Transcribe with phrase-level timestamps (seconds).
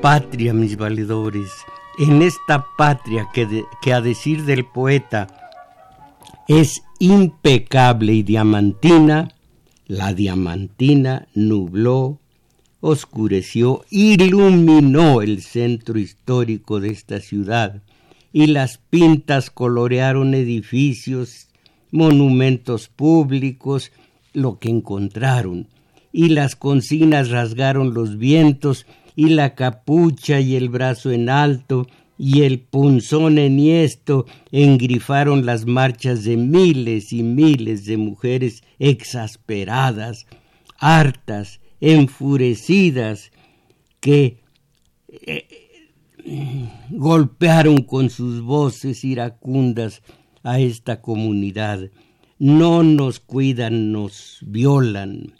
[0.00, 1.50] Patria, mis valedores,
[1.98, 5.26] en esta patria que, que a decir del poeta
[6.48, 9.32] es impecable y diamantina,
[9.86, 12.20] la diamantina nubló,
[12.80, 17.82] oscureció, iluminó el centro histórico de esta ciudad
[18.32, 21.48] y las pintas colorearon edificios,
[21.90, 23.92] monumentos públicos,
[24.34, 25.68] lo que encontraron,
[26.12, 28.86] y las consignas rasgaron los vientos,
[29.16, 31.86] y la capucha y el brazo en alto,
[32.18, 40.26] y el punzón enhiesto engrifaron las marchas de miles y miles de mujeres exasperadas,
[40.78, 43.32] hartas, enfurecidas,
[44.00, 44.38] que
[45.08, 45.46] eh,
[46.90, 50.02] golpearon con sus voces iracundas
[50.42, 51.90] a esta comunidad.
[52.38, 55.34] No nos cuidan, nos violan.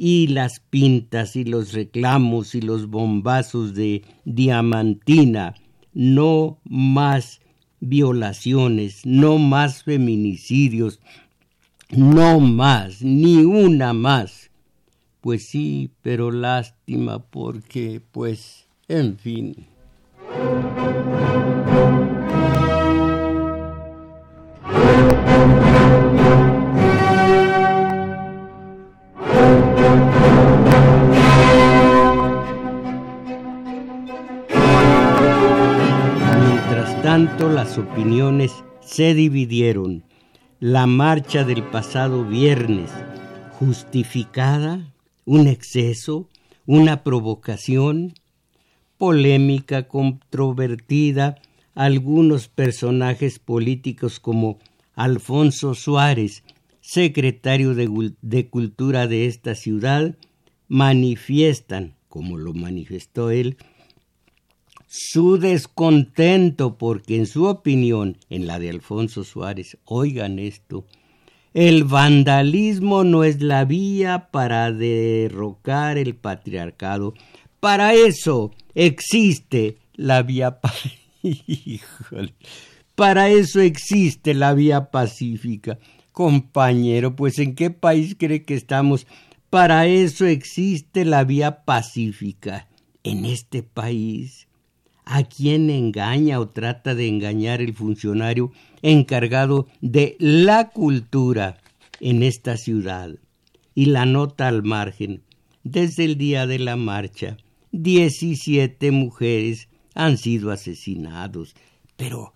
[0.00, 5.56] Y las pintas y los reclamos y los bombazos de diamantina,
[5.92, 7.40] no más
[7.80, 11.00] violaciones, no más feminicidios,
[11.90, 14.52] no más, ni una más.
[15.20, 19.66] Pues sí, pero lástima porque, pues, en fin.
[37.18, 40.04] Tanto, las opiniones se dividieron.
[40.60, 42.92] La marcha del pasado viernes,
[43.58, 46.28] justificada, un exceso,
[46.64, 48.14] una provocación,
[48.98, 51.40] polémica, controvertida,
[51.74, 54.60] algunos personajes políticos como
[54.94, 56.44] Alfonso Suárez,
[56.80, 60.14] secretario de, de, Cultura de esta ciudad,
[60.68, 63.56] manifiestan, como lo manifestó él,
[64.88, 70.86] su descontento porque en su opinión, en la de Alfonso Suárez, oigan esto,
[71.52, 77.14] el vandalismo no es la vía para derrocar el patriarcado.
[77.60, 80.58] Para eso existe la vía
[82.94, 85.78] Para eso existe la vía pacífica.
[86.12, 89.06] Compañero, pues ¿en qué país cree que estamos?
[89.50, 92.68] Para eso existe la vía pacífica.
[93.04, 94.47] En este país,
[95.08, 98.52] ¿a quién engaña o trata de engañar el funcionario
[98.82, 101.56] encargado de la cultura
[101.98, 103.14] en esta ciudad?
[103.74, 105.22] Y la nota al margen.
[105.64, 107.38] Desde el día de la marcha,
[107.72, 111.54] 17 mujeres han sido asesinados.
[111.96, 112.34] Pero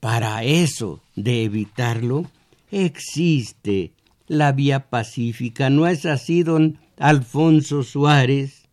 [0.00, 2.30] para eso de evitarlo
[2.70, 3.92] existe
[4.26, 5.68] la vía pacífica.
[5.68, 8.68] ¿No es así, don Alfonso Suárez?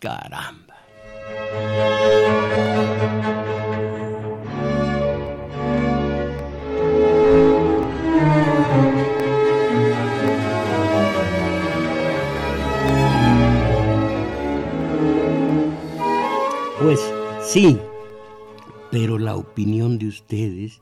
[0.00, 0.70] Caramba.
[16.80, 16.98] Pues
[17.42, 17.76] sí,
[18.90, 20.80] pero la opinión de ustedes,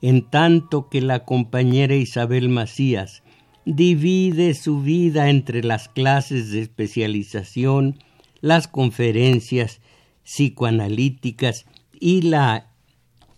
[0.00, 3.22] en tanto que la compañera Isabel Macías
[3.66, 7.98] divide su vida entre las clases de especialización,
[8.40, 9.82] las conferencias
[10.24, 12.72] psicoanalíticas y la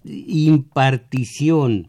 [0.05, 1.89] impartición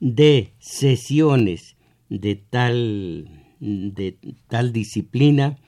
[0.00, 1.76] de sesiones
[2.08, 3.28] de tal,
[3.60, 4.16] de
[4.48, 5.58] tal disciplina,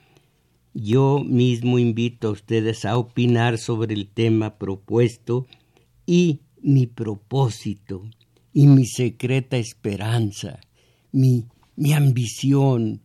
[0.79, 5.47] yo mismo invito a ustedes a opinar sobre el tema propuesto
[6.05, 8.03] y mi propósito
[8.53, 10.61] y mi secreta esperanza,
[11.13, 11.47] mi,
[11.77, 13.01] mi ambición,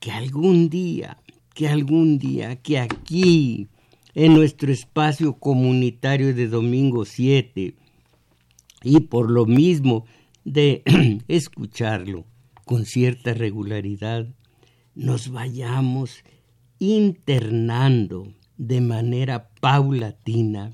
[0.00, 1.18] que algún día,
[1.54, 3.68] que algún día, que aquí,
[4.14, 7.76] en nuestro espacio comunitario de domingo 7,
[8.82, 10.06] y por lo mismo
[10.44, 10.82] de
[11.28, 12.26] escucharlo
[12.64, 14.26] con cierta regularidad,
[14.96, 16.24] nos vayamos
[16.92, 20.72] internando de manera paulatina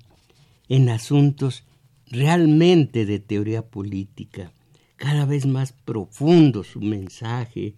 [0.69, 1.65] en asuntos
[2.07, 4.53] realmente de teoría política,
[4.97, 7.75] cada vez más profundo su mensaje,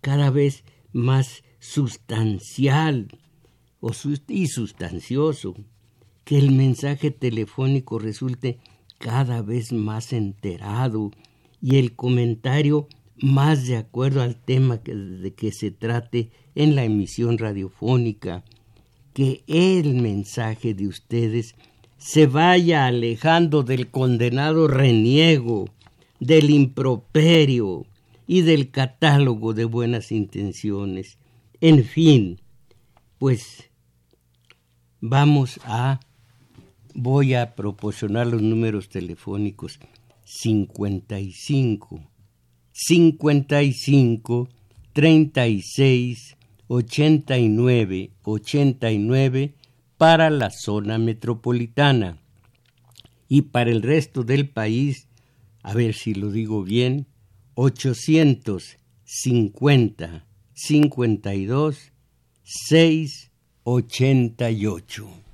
[0.00, 3.08] cada vez más sustancial
[4.28, 5.54] y sustancioso,
[6.24, 8.58] que el mensaje telefónico resulte
[8.98, 11.10] cada vez más enterado
[11.62, 12.88] y el comentario
[13.20, 18.44] más de acuerdo al tema de que se trate en la emisión radiofónica,
[19.12, 21.54] que el mensaje de ustedes
[21.98, 25.68] se vaya alejando del condenado reniego,
[26.18, 27.86] del improperio
[28.26, 31.18] y del catálogo de buenas intenciones.
[31.60, 32.40] En fin,
[33.18, 33.70] pues
[35.00, 36.00] vamos a
[36.94, 39.78] voy a proporcionar los números telefónicos
[40.24, 42.00] 55
[42.86, 44.48] 55
[44.94, 46.36] 36
[46.66, 49.54] 89 89
[49.98, 52.16] para la zona metropolitana
[53.28, 55.08] y para el resto del país,
[55.62, 57.06] a ver si lo digo bien,
[57.54, 60.24] 850
[60.54, 61.92] 52
[62.42, 65.29] 688.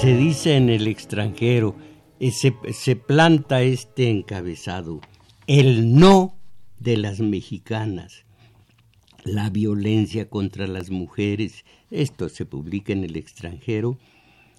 [0.00, 1.76] Se dice en el extranjero,
[2.20, 5.02] eh, se, planta este encabezado,
[5.46, 6.38] el no
[6.78, 8.24] de las mexicanas,
[9.24, 13.98] la violencia contra las mujeres, esto se publica en el extranjero,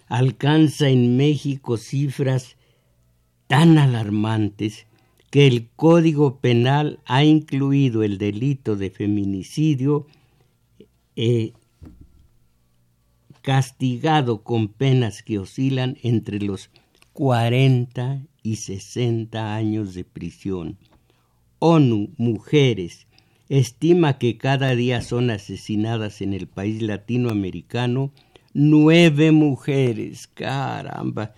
[0.10, 2.56] alcanza en México cifras
[3.48, 4.86] tan alarmantes
[5.32, 10.06] que el Código Penal ha incluido el delito de feminicidio
[11.16, 11.54] eh,
[13.42, 16.70] castigado con penas que oscilan entre los
[17.14, 20.78] 40 y 60 años de prisión.
[21.60, 23.08] ONU Mujeres
[23.50, 28.14] estima que cada día son asesinadas en el país latinoamericano
[28.54, 31.34] nueve mujeres, caramba,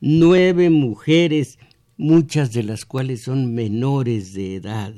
[0.00, 1.58] nueve mujeres,
[1.96, 4.94] muchas de las cuales son menores de edad.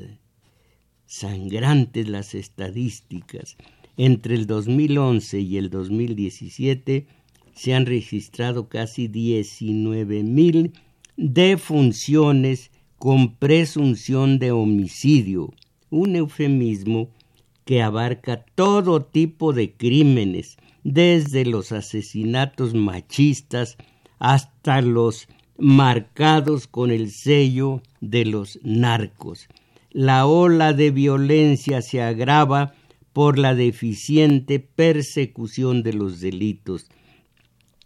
[1.06, 3.56] Sangrantes las estadísticas.
[4.02, 7.06] Entre el 2011 y el 2017
[7.52, 10.72] se han registrado casi 19 mil
[11.18, 15.52] defunciones con presunción de homicidio,
[15.90, 17.10] un eufemismo
[17.66, 23.76] que abarca todo tipo de crímenes, desde los asesinatos machistas
[24.18, 29.46] hasta los marcados con el sello de los narcos.
[29.90, 32.72] La ola de violencia se agrava
[33.12, 36.86] por la deficiente persecución de los delitos.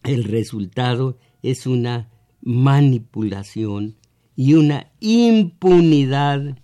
[0.03, 2.11] El resultado es una
[2.43, 3.97] manipulación
[4.37, 6.59] y una impunidad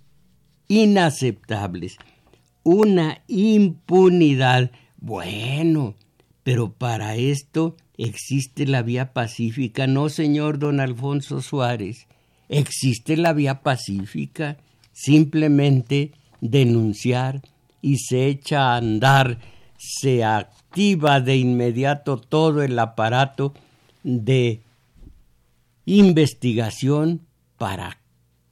[0.69, 1.97] inaceptables.
[2.63, 4.71] Una impunidad.
[4.99, 5.95] Bueno,
[6.43, 9.87] pero para esto existe la vía pacífica.
[9.87, 12.07] No, señor don Alfonso Suárez.
[12.49, 14.59] Existe la vía pacífica.
[14.93, 17.43] Simplemente denunciar
[17.83, 19.39] y se echa a andar,
[19.77, 23.55] se activa de inmediato todo el aparato
[24.03, 24.63] de
[25.85, 27.27] investigación
[27.59, 27.99] para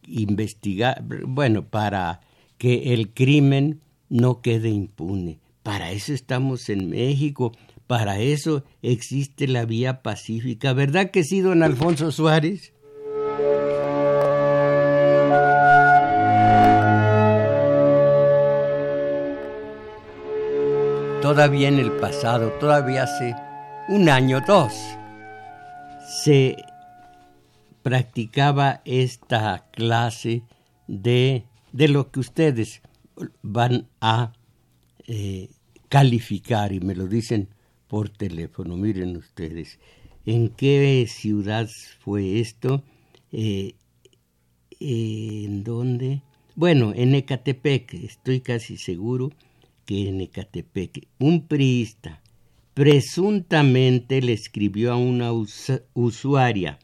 [0.07, 2.21] investigar, bueno, para
[2.57, 5.39] que el crimen no quede impune.
[5.63, 7.53] Para eso estamos en México,
[7.87, 10.73] para eso existe la vía pacífica.
[10.73, 12.73] ¿Verdad que sí, don Alfonso Suárez?
[21.29, 23.37] Todavía en el pasado, todavía hace
[23.87, 24.73] un año, dos,
[26.23, 26.57] se
[27.83, 30.43] practicaba esta clase
[30.87, 32.81] de, de lo que ustedes
[33.43, 34.33] van a
[35.07, 35.51] eh,
[35.91, 37.51] calificar y me lo dicen
[37.89, 38.79] por teléfono.
[38.79, 39.79] Miren ustedes,
[40.25, 41.69] ¿en qué ciudad
[42.01, 42.83] fue esto?
[43.33, 43.75] Eh,
[44.81, 46.23] ¿En dónde?
[46.55, 49.31] Bueno, en Ecatepec, estoy casi seguro
[49.89, 52.21] que en Ecatepec un priista
[52.75, 55.33] presuntamente le escribió a una
[55.95, 56.79] usuaria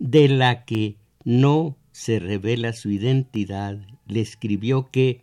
[0.00, 3.78] de la que no se revela su identidad,
[4.08, 5.22] le escribió que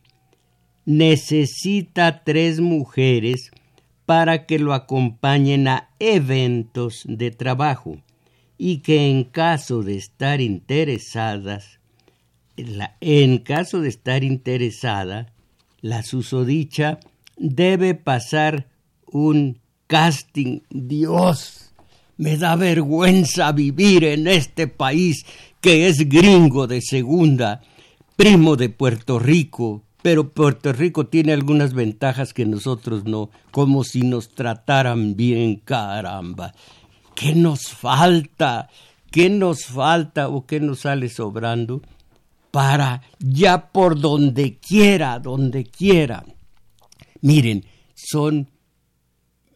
[0.86, 3.52] necesita tres mujeres
[4.06, 7.98] para que lo acompañen a eventos de trabajo
[8.58, 11.82] y que en caso de estar interesadas,
[12.56, 15.34] en caso de estar interesada,
[15.82, 17.00] la susodicha
[17.38, 18.68] debe pasar
[19.06, 20.62] un casting.
[20.70, 21.72] Dios,
[22.18, 25.26] me da vergüenza vivir en este país
[25.62, 27.62] que es gringo de segunda,
[28.16, 34.02] primo de Puerto Rico, pero Puerto Rico tiene algunas ventajas que nosotros no, como si
[34.02, 36.54] nos trataran bien, caramba.
[37.16, 38.70] ¿Qué nos falta?
[39.12, 41.82] ¿Qué nos falta o qué nos sale sobrando
[42.52, 46.24] para ya por donde quiera, donde quiera?
[47.28, 48.48] Miren, son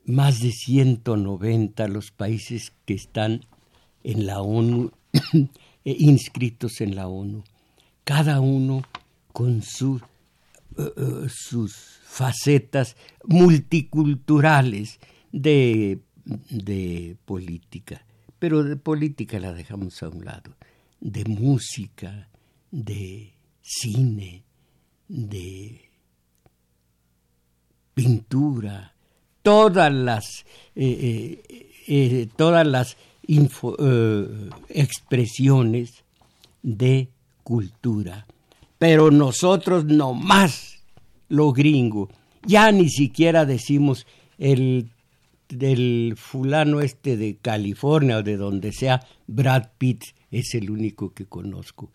[0.03, 3.45] más de 190 los países que están
[4.03, 4.91] en la ONU,
[5.33, 7.45] eh, inscritos en la ONU,
[8.03, 8.81] cada uno
[9.31, 9.63] con eh,
[10.77, 11.73] eh, sus
[12.03, 14.99] facetas multiculturales
[15.31, 16.01] de
[16.49, 18.05] de política,
[18.37, 20.57] pero de política la dejamos a un lado,
[20.99, 22.27] de música,
[22.69, 24.43] de cine,
[25.07, 25.90] de
[28.01, 28.93] pintura,
[29.43, 32.97] todas las, eh, eh, eh, todas las
[34.69, 36.03] expresiones
[36.63, 37.09] de
[37.43, 38.25] cultura.
[38.79, 40.79] Pero nosotros no más
[41.29, 42.09] lo gringo,
[42.45, 44.89] ya ni siquiera decimos el
[45.47, 51.25] del fulano este de California o de donde sea, Brad Pitt es el único que
[51.25, 51.91] conozco,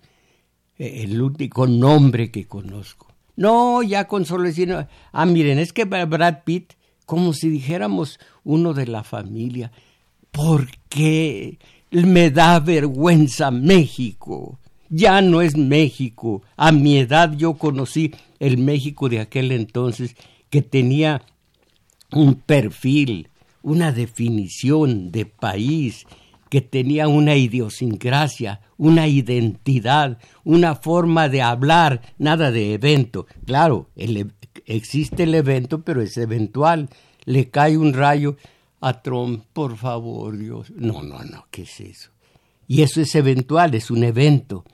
[0.78, 3.15] el único nombre que conozco.
[3.36, 4.74] No, ya con solo decir,
[5.12, 6.72] ah, miren, es que Brad Pitt,
[7.04, 9.70] como si dijéramos uno de la familia,
[10.30, 11.58] porque
[11.90, 14.58] me da vergüenza México.
[14.88, 16.42] Ya no es México.
[16.56, 20.16] A mi edad yo conocí el México de aquel entonces
[20.48, 21.22] que tenía
[22.12, 23.28] un perfil,
[23.62, 26.06] una definición de país
[26.48, 33.26] que tenía una idiosincrasia, una identidad, una forma de hablar, nada de evento.
[33.44, 34.26] Claro, e,
[34.64, 36.88] existe el evento, pero es eventual.
[37.24, 38.36] Le cae un rayo
[38.80, 40.70] a Trump, por favor, Dios.
[40.76, 42.10] No, no, no, ¿qué es eso?
[42.68, 44.64] Y eso es eventual, es un evento.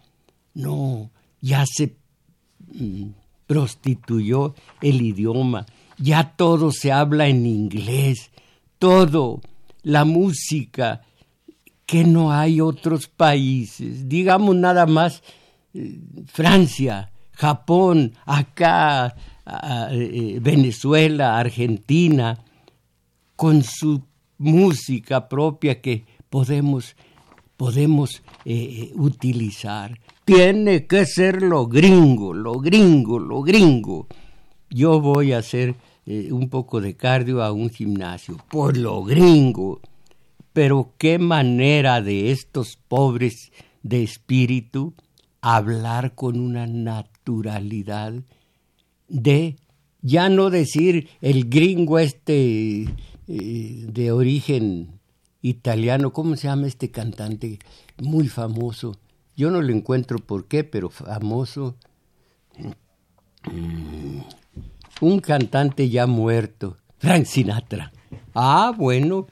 [0.55, 1.11] No,
[1.41, 1.97] ya se
[2.75, 3.07] mm,
[3.47, 5.67] prostituyó el idioma,
[5.99, 8.33] ya todo se habla en inglés
[8.83, 9.41] todo,
[9.85, 11.03] la música,
[11.93, 15.23] que no hay otros países, digamos nada más
[15.75, 19.15] eh, Francia, Japón, acá,
[19.91, 22.43] eh, Venezuela, Argentina,
[23.37, 24.05] con su
[24.39, 26.97] música propia que podemos,
[27.59, 30.01] podemos eh, utilizar.
[30.25, 34.07] Tiene que ser lo gringo, lo gringo, lo gringo.
[34.71, 35.75] Yo voy a hacer
[36.07, 39.83] un poco de cardio a un gimnasio, por lo gringo.
[40.53, 44.95] Pero qué manera de estos pobres de espíritu
[45.41, 48.15] hablar con una naturalidad
[49.09, 49.57] de
[50.03, 55.01] ya no decir el gringo este eh, de origen
[55.41, 57.59] italiano, ¿cómo se llama este cantante
[58.03, 58.97] muy famoso?
[59.37, 61.77] Yo no lo encuentro por qué, pero famoso.
[63.51, 64.21] Mm
[65.03, 67.93] un cantante ya muerto, Frank Sinatra.
[68.35, 69.27] Ah, bueno,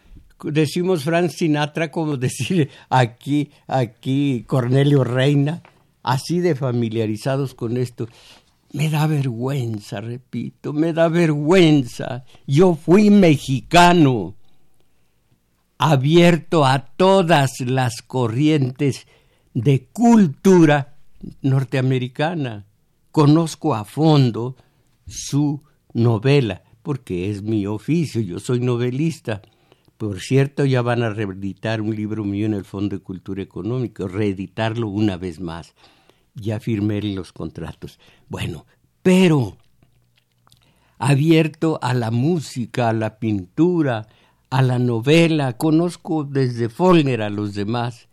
[0.44, 5.62] decimos Frank Sinatra como decir aquí, aquí Cornelio Reina,
[6.02, 8.08] así de familiarizados con esto.
[8.72, 12.24] Me da vergüenza, repito, me da vergüenza.
[12.46, 14.36] Yo fui mexicano,
[15.76, 19.06] abierto a todas las corrientes
[19.54, 20.94] de cultura
[21.42, 22.66] norteamericana.
[23.10, 24.54] Conozco a fondo
[25.06, 29.42] su novela, porque es mi oficio, yo soy novelista.
[30.00, 34.08] Por cierto, ya van a reeditar un libro mío en el Fondo de Cultura Económica,
[34.08, 35.74] reeditarlo una vez más.
[36.34, 38.00] Ya firmé los contratos.
[38.26, 38.64] Bueno,
[39.02, 39.58] pero
[40.96, 44.08] abierto a la música, a la pintura,
[44.48, 48.08] a la novela, conozco desde Follner a los demás.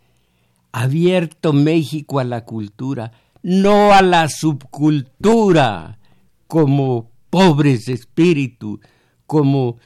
[0.73, 3.13] Abierto México a la cultura,
[3.43, 5.99] no a la subcultura
[6.47, 8.81] como pobres de espíritu,
[9.25, 9.77] como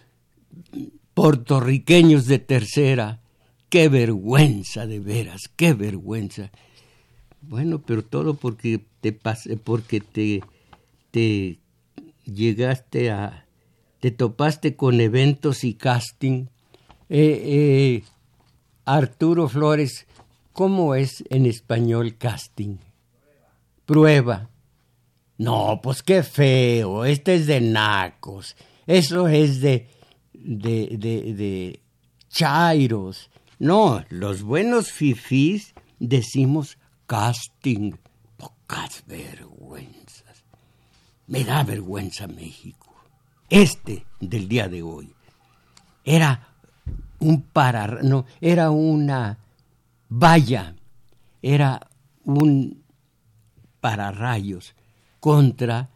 [1.14, 3.22] puertorriqueños de tercera.
[3.70, 6.52] Qué vergüenza de veras, qué vergüenza.
[7.42, 9.18] Bueno, pero todo porque te
[9.64, 10.42] porque te,
[11.12, 11.60] te
[12.26, 13.46] llegaste a
[14.02, 16.48] te topaste con eventos y casting.
[17.08, 18.04] Eh, eh,
[18.84, 20.08] Arturo Flores,
[20.54, 22.78] ¿cómo es en español casting?
[23.86, 24.50] Prueba.
[25.38, 29.88] No, pues qué feo, este es de nacos, eso es de,
[30.44, 31.80] de, de, de
[32.30, 33.30] chairos.
[33.60, 37.94] No, los buenos fifís decimos casting.
[38.38, 40.44] Pocas vergüenzas.
[41.28, 42.96] Me da vergüenza México.
[43.50, 45.14] Este del día de hoy
[46.04, 46.48] era
[47.20, 49.38] un parar, no, era una
[50.10, 50.76] valla,
[51.42, 51.88] era
[52.24, 52.84] un
[53.80, 54.74] pararrayos
[55.20, 55.90] contra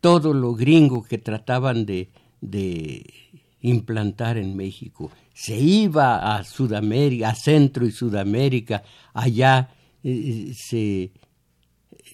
[0.00, 2.10] todo lo gringo que trataban de
[3.68, 5.10] implantar en México.
[5.34, 9.70] Se iba a Sudamérica, a Centro y Sudamérica, allá
[10.02, 11.12] eh, se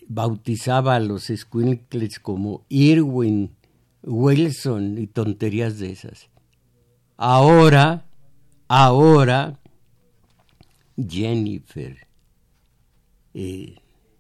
[0.09, 3.55] bautizaba a los squinkles como Irwin,
[4.03, 6.29] Wilson y tonterías de esas.
[7.17, 8.07] Ahora
[8.73, 9.59] Ahora,
[10.97, 12.07] Jennifer,
[13.35, 13.75] eh,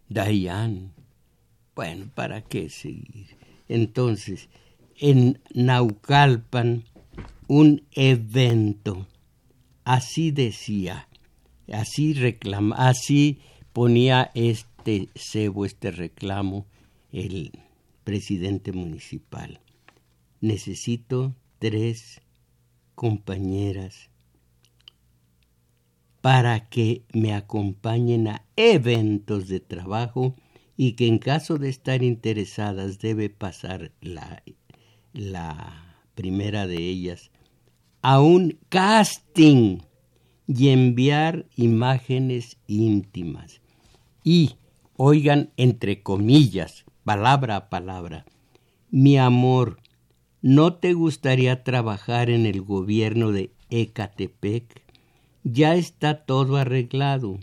[0.08, 0.90] Diane,
[1.76, 3.28] bueno, ¿para qué seguir?
[3.68, 4.48] Entonces,
[4.98, 6.82] en Naucalpan,
[7.50, 9.08] un evento,
[9.82, 11.08] así decía,
[11.72, 13.40] así reclama, así
[13.72, 16.68] ponía este cebo, este reclamo,
[17.10, 17.50] el
[18.04, 19.58] presidente municipal.
[20.40, 22.20] Necesito tres
[22.94, 24.10] compañeras
[26.20, 30.36] para que me acompañen a eventos de trabajo
[30.76, 34.44] y que en caso de estar interesadas debe pasar la,
[35.12, 37.29] la primera de ellas
[38.02, 39.78] a un casting
[40.46, 43.60] y enviar imágenes íntimas.
[44.24, 44.56] Y,
[44.96, 48.26] oigan, entre comillas, palabra a palabra,
[48.90, 49.80] mi amor,
[50.42, 54.82] ¿no te gustaría trabajar en el gobierno de Ecatepec?
[55.44, 57.38] ya está todo arreglado.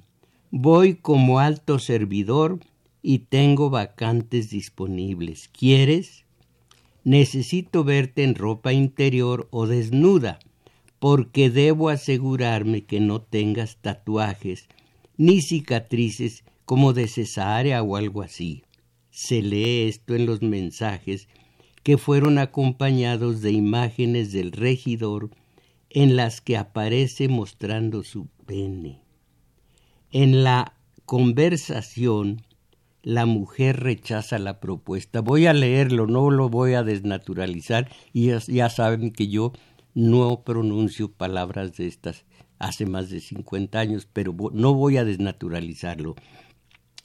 [0.51, 2.59] Voy como alto servidor
[3.01, 5.49] y tengo vacantes disponibles.
[5.49, 6.25] ¿Quieres?
[7.03, 10.39] Necesito verte en ropa interior o desnuda,
[11.09, 14.67] porque debo asegurarme que no tengas tatuajes
[15.15, 18.65] ni cicatrices como de cesárea o algo así.
[19.09, 21.29] Se lee esto en los mensajes
[21.81, 25.29] que fueron acompañados de imágenes del regidor
[25.89, 28.99] en las que aparece mostrando su pene.
[30.11, 30.73] En la
[31.05, 32.41] conversación,
[33.01, 35.21] la mujer rechaza la propuesta.
[35.21, 39.53] Voy a leerlo, no lo voy a desnaturalizar y ya, saben que yo
[39.97, 42.23] no pronuncio palabras de estas
[42.59, 46.15] hace más de 50 años, pero no voy a desnaturalizarlo.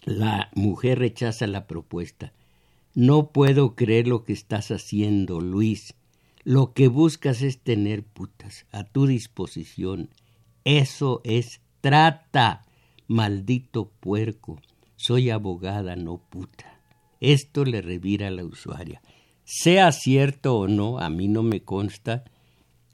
[0.04, 2.34] La mujer rechaza la propuesta.
[2.94, 5.94] No puedo creer lo que estás haciendo, Luis.
[6.44, 10.10] Lo que buscas es tener putas a tu disposición.
[10.64, 12.66] Eso es trata,
[13.08, 14.60] maldito puerco.
[14.96, 16.78] Soy abogada, no puta.
[17.20, 19.00] Esto le revira a la usuaria.
[19.44, 22.24] Sea cierto o no, a mí no me consta,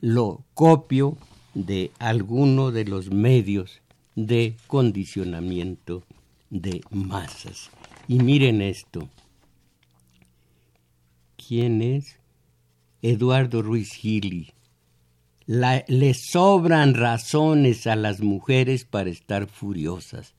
[0.00, 1.16] lo copio
[1.54, 3.82] de alguno de los medios
[4.14, 6.04] de condicionamiento
[6.50, 7.70] de masas.
[8.06, 9.08] Y miren esto.
[11.36, 12.16] ¿Quién es?
[13.02, 14.52] Eduardo Ruiz Gili.
[15.46, 20.34] le sobran razones a las mujeres para estar furiosas.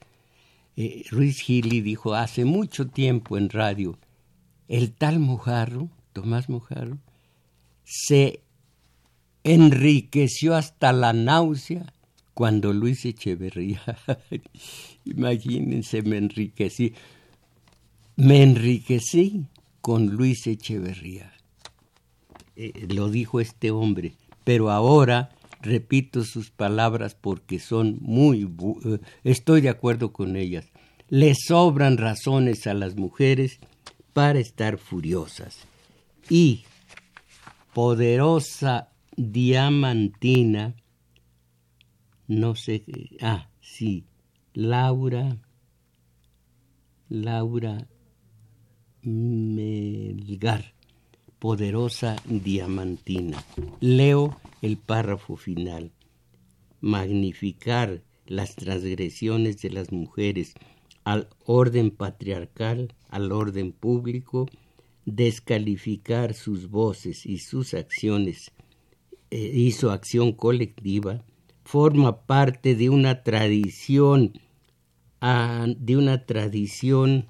[0.76, 3.98] Eh, Ruiz Gili dijo hace mucho tiempo en radio,
[4.68, 7.00] el tal Mojarro, Tomás Mojarro,
[7.84, 8.42] se
[9.44, 11.94] enriqueció hasta la náusea
[12.34, 13.82] cuando Luis Echeverría,
[15.06, 16.94] imagínense, me enriquecí,
[18.16, 19.46] me enriquecí
[19.82, 21.34] con Luis Echeverría.
[22.56, 28.44] Eh, lo dijo este hombre, pero ahora repito sus palabras porque son muy...
[28.86, 30.66] Eh, estoy de acuerdo con ellas.
[31.10, 33.60] Le sobran razones a las mujeres
[34.14, 35.58] para estar furiosas.
[36.30, 36.64] Y
[37.74, 40.76] poderosa diamantina,
[42.28, 42.84] no sé,
[43.22, 44.06] ah, sí,
[44.54, 45.38] Laura,
[47.10, 47.88] Laura
[49.02, 50.74] Melgar
[51.40, 53.44] poderosa diamantina.
[53.80, 55.92] Leo el párrafo final.
[56.82, 60.54] Magnificar las transgresiones de las mujeres
[61.06, 64.48] al orden patriarcal, al orden público,
[65.06, 68.52] descalificar sus voces y sus acciones
[69.32, 71.24] eh, su acción colectiva,
[71.64, 74.34] forma parte de una tradición,
[75.22, 77.28] de una tradición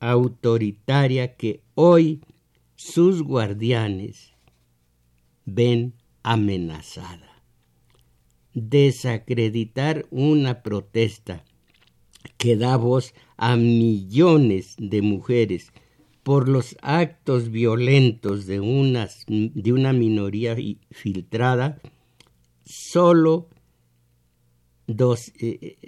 [0.00, 2.20] autoritaria que hoy
[2.76, 4.34] sus guardianes
[5.44, 7.42] ven amenazada.
[8.52, 11.44] Desacreditar una protesta
[12.36, 15.72] que da voz a millones de mujeres
[16.28, 20.54] por los actos violentos de, de una minoría
[20.90, 21.80] filtrada,
[22.66, 23.48] solo
[24.86, 25.78] eh,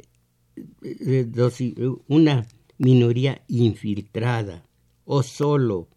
[0.81, 1.59] eh, dos,
[2.09, 2.47] una
[2.79, 4.65] minoría infiltrada
[5.05, 5.89] o solo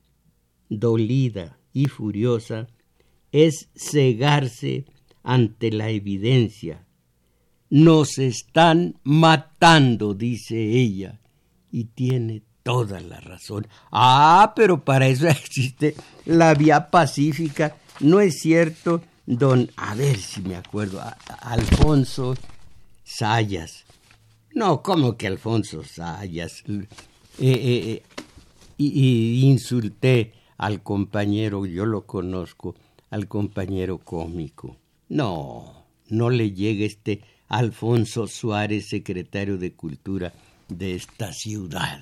[0.67, 2.67] dolida y furiosa
[3.32, 4.84] es cegarse
[5.23, 6.86] ante la evidencia.
[7.69, 11.21] Nos están matando, dice ella,
[11.71, 13.67] y tiene toda la razón.
[13.91, 15.95] Ah, pero para eso existe
[16.26, 17.76] la vía pacífica.
[17.99, 21.02] No es cierto, don, a ver si me acuerdo,
[21.41, 22.36] Alfonso
[23.04, 23.84] Sayas.
[24.56, 26.63] No, ¿cómo que Alfonso Sayas?
[26.67, 26.88] Eh,
[27.39, 28.04] eh,
[28.78, 32.76] eh, insulté al compañero, yo lo conozco,
[33.10, 34.78] al compañero cómico.
[35.10, 40.34] No, no le llega este Alfonso Suárez, secretario de Cultura
[40.69, 42.02] de esta ciudad.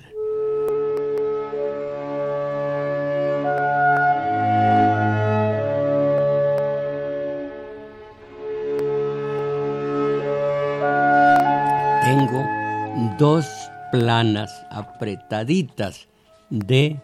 [13.22, 13.46] Dos
[13.92, 16.08] planas apretaditas
[16.50, 17.00] de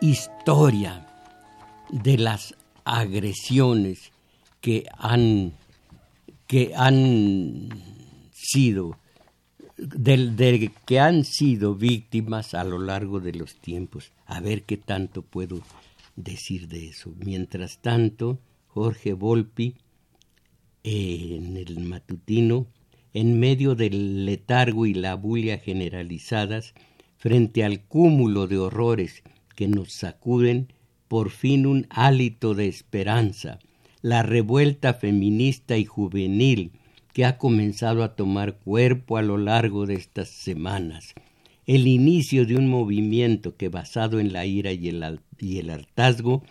[0.00, 1.06] historia
[1.88, 4.10] de las agresiones
[4.60, 5.52] que han,
[6.48, 7.68] que han
[8.32, 8.98] sido,
[9.76, 14.10] del, que han sido víctimas a lo largo de los tiempos.
[14.26, 15.60] A ver qué tanto puedo
[16.16, 17.12] decir de eso.
[17.24, 19.76] Mientras tanto, Jorge Volpi,
[20.82, 22.66] en el matutino,
[23.16, 26.74] en medio del letargo y la bulia generalizadas,
[27.16, 29.22] frente al cúmulo de horrores
[29.54, 30.70] que nos sacuden,
[31.08, 33.58] por fin un hálito de esperanza,
[34.02, 36.72] la revuelta feminista y juvenil
[37.14, 41.14] que ha comenzado a tomar cuerpo a lo largo de estas semanas,
[41.64, 46.42] el inicio de un movimiento que basado en la ira y el, y el hartazgo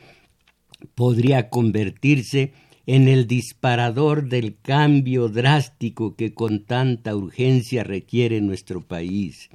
[0.95, 9.49] podría convertirse en el disparador del cambio drástico que con tanta urgencia requiere nuestro país.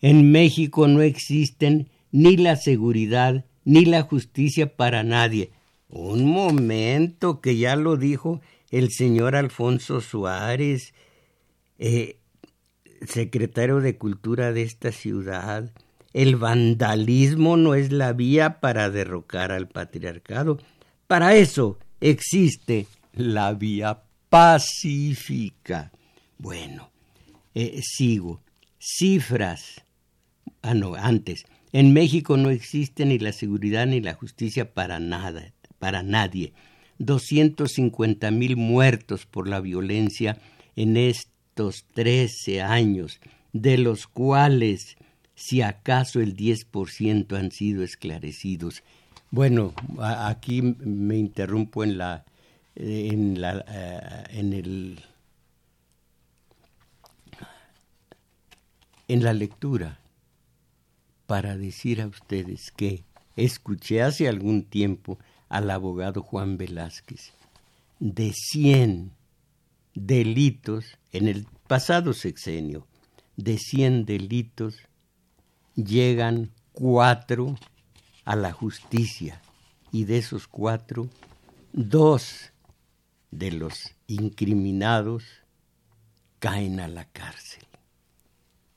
[0.00, 5.52] En México no existen ni la seguridad ni la justicia para nadie.
[5.88, 10.94] Un momento, que ya lo dijo el señor Alfonso Suárez,
[11.78, 12.16] eh,
[13.06, 15.70] secretario de Cultura de esta ciudad.
[16.12, 20.58] El vandalismo no es la vía para derrocar al patriarcado.
[21.06, 25.92] Para eso existe la vía pacífica.
[26.38, 26.90] Bueno,
[27.54, 28.40] eh, sigo.
[28.78, 29.82] Cifras.
[30.60, 31.44] Ah, no, antes.
[31.72, 36.52] En México no existe ni la seguridad ni la justicia para nada, para nadie.
[36.98, 40.38] 250 mil muertos por la violencia
[40.76, 43.20] en estos 13 años,
[43.52, 44.96] de los cuales
[45.34, 48.82] si acaso el 10% han sido esclarecidos.
[49.32, 52.22] Bueno, aquí me interrumpo en la
[52.76, 55.00] en la eh, en el
[59.08, 60.00] en la lectura
[61.26, 65.18] para decir a ustedes que escuché hace algún tiempo
[65.48, 67.32] al abogado Juan Velázquez
[68.00, 69.12] de 100
[69.94, 72.86] delitos en el pasado sexenio,
[73.38, 74.76] de 100 delitos
[75.74, 77.56] llegan cuatro
[78.24, 79.40] a la justicia
[79.90, 81.08] y de esos cuatro,
[81.72, 82.52] dos
[83.30, 85.24] de los incriminados
[86.38, 87.64] caen a la cárcel.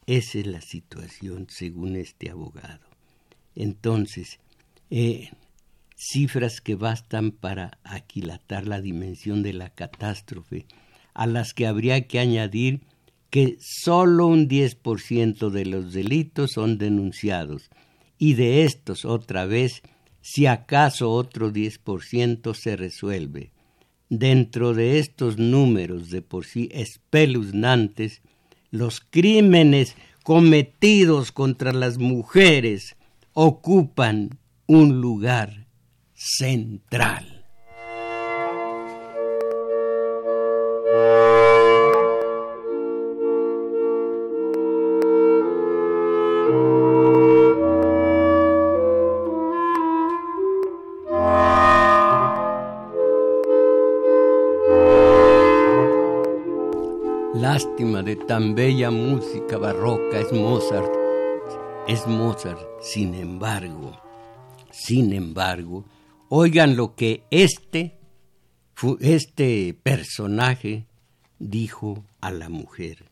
[0.07, 2.85] Esa es la situación según este abogado.
[3.55, 4.39] Entonces,
[4.91, 5.31] eh,
[5.95, 10.65] cifras que bastan para aquilatar la dimensión de la catástrofe,
[11.13, 12.81] a las que habría que añadir
[13.29, 17.69] que solo un 10% de los delitos son denunciados,
[18.17, 19.81] y de estos otra vez,
[20.21, 23.51] si acaso otro 10% se resuelve.
[24.09, 28.21] Dentro de estos números de por sí espeluznantes,
[28.71, 32.95] los crímenes cometidos contra las mujeres
[33.33, 35.67] ocupan un lugar
[36.13, 37.34] central.
[57.55, 60.91] Lástima de tan bella música barroca es Mozart.
[61.87, 63.97] Es Mozart, sin embargo,
[64.71, 65.85] sin embargo,
[66.27, 67.97] oigan lo que este
[68.99, 70.85] este personaje
[71.39, 73.05] dijo a la mujer,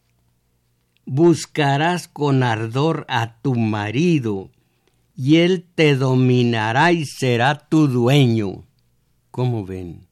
[1.06, 4.52] buscarás con ardor a tu marido,
[5.16, 8.66] y él te dominará y será tu dueño.
[9.32, 10.06] ¿Cómo ven?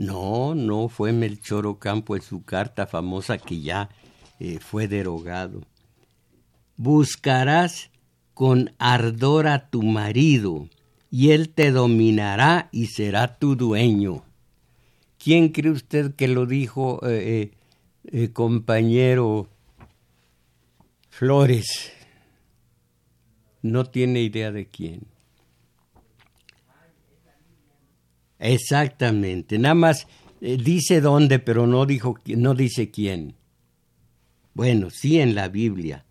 [0.00, 3.90] No, no fue Melchor Ocampo en su carta famosa que ya
[4.38, 5.60] eh, fue derogado.
[6.78, 7.90] Buscarás
[8.32, 10.70] con ardor a tu marido,
[11.10, 14.24] y él te dominará y será tu dueño.
[15.18, 17.50] ¿Quién cree usted que lo dijo, eh,
[18.04, 19.48] eh, compañero
[21.10, 21.92] Flores?
[23.60, 25.02] No tiene idea de quién.
[28.40, 30.06] Exactamente, nada más
[30.40, 33.34] dice dónde, pero no, dijo, no dice quién.
[34.54, 36.04] Bueno, sí en la Biblia.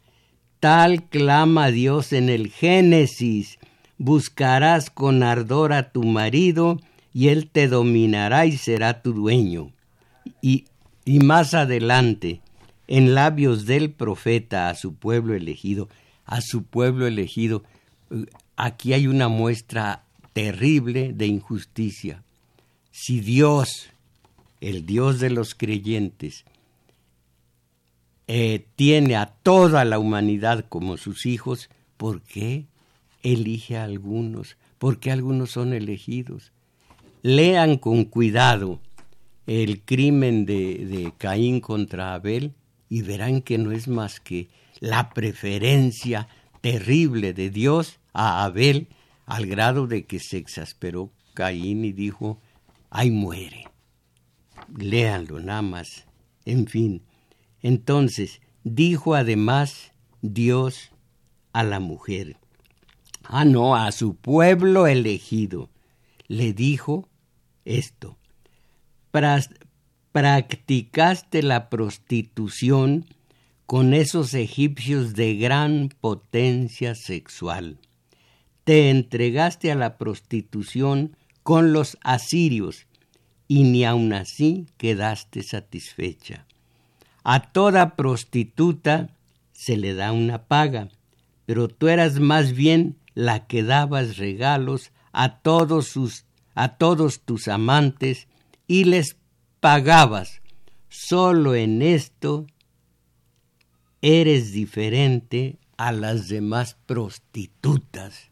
[0.59, 3.57] Tal clama Dios en el Génesis.
[3.97, 6.79] Buscarás con ardor a tu marido
[7.13, 9.71] y él te dominará y será tu dueño.
[10.41, 10.65] Y,
[11.05, 12.41] y más adelante,
[12.87, 15.89] en labios del profeta a su pueblo elegido,
[16.25, 17.63] a su pueblo elegido,
[18.11, 20.03] eh, aquí hay una muestra
[20.39, 22.23] terrible de injusticia.
[22.91, 23.89] Si Dios,
[24.61, 26.45] el Dios de los creyentes,
[28.27, 32.63] eh, tiene a toda la humanidad como sus hijos, ¿por qué
[33.21, 34.55] elige a algunos?
[34.77, 36.53] ¿Por qué algunos son elegidos?
[37.21, 38.79] Lean con cuidado
[39.45, 42.53] el crimen de, de Caín contra Abel
[42.89, 44.47] y verán que no es más que
[44.79, 46.29] la preferencia
[46.61, 48.87] terrible de Dios a Abel
[49.29, 52.41] al grado de que se exasperó Caín y dijo,
[52.89, 53.65] ay muere.
[54.75, 56.07] Léanlo nada más.
[56.45, 57.03] En fin,
[57.61, 59.91] entonces dijo además
[60.23, 60.89] Dios
[61.53, 62.37] a la mujer,
[63.23, 65.69] ah, no, a su pueblo elegido,
[66.27, 67.07] le dijo
[67.65, 68.17] esto,
[70.11, 73.05] practicaste la prostitución
[73.67, 77.77] con esos egipcios de gran potencia sexual.
[78.69, 82.85] Te entregaste a la prostitución con los asirios
[83.47, 86.45] y ni aun así quedaste satisfecha.
[87.23, 89.09] A toda prostituta
[89.53, 90.89] se le da una paga,
[91.47, 95.95] pero tú eras más bien la que dabas regalos a todos
[96.53, 98.27] a todos tus amantes
[98.67, 99.17] y les
[99.61, 100.43] pagabas.
[100.89, 102.45] Solo en esto
[104.03, 108.28] eres diferente a las demás prostitutas.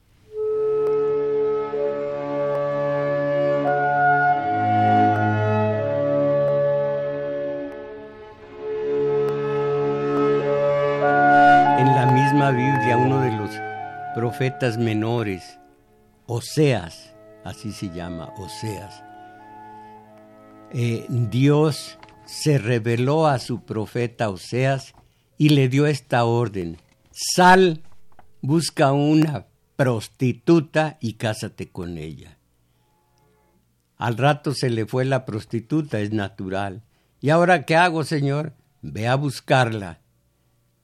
[12.34, 13.50] Biblia uno de los
[14.14, 15.60] profetas menores,
[16.26, 19.02] Oseas, así se llama, Oseas.
[20.74, 24.94] Eh, Dios se reveló a su profeta Oseas
[25.38, 26.78] y le dio esta orden,
[27.12, 27.82] sal,
[28.42, 29.46] busca una
[29.78, 32.38] prostituta y cásate con ella.
[33.98, 36.84] Al rato se le fue la prostituta, es natural.
[37.22, 38.54] ¿Y ahora qué hago, Señor?
[38.82, 40.02] Ve a buscarla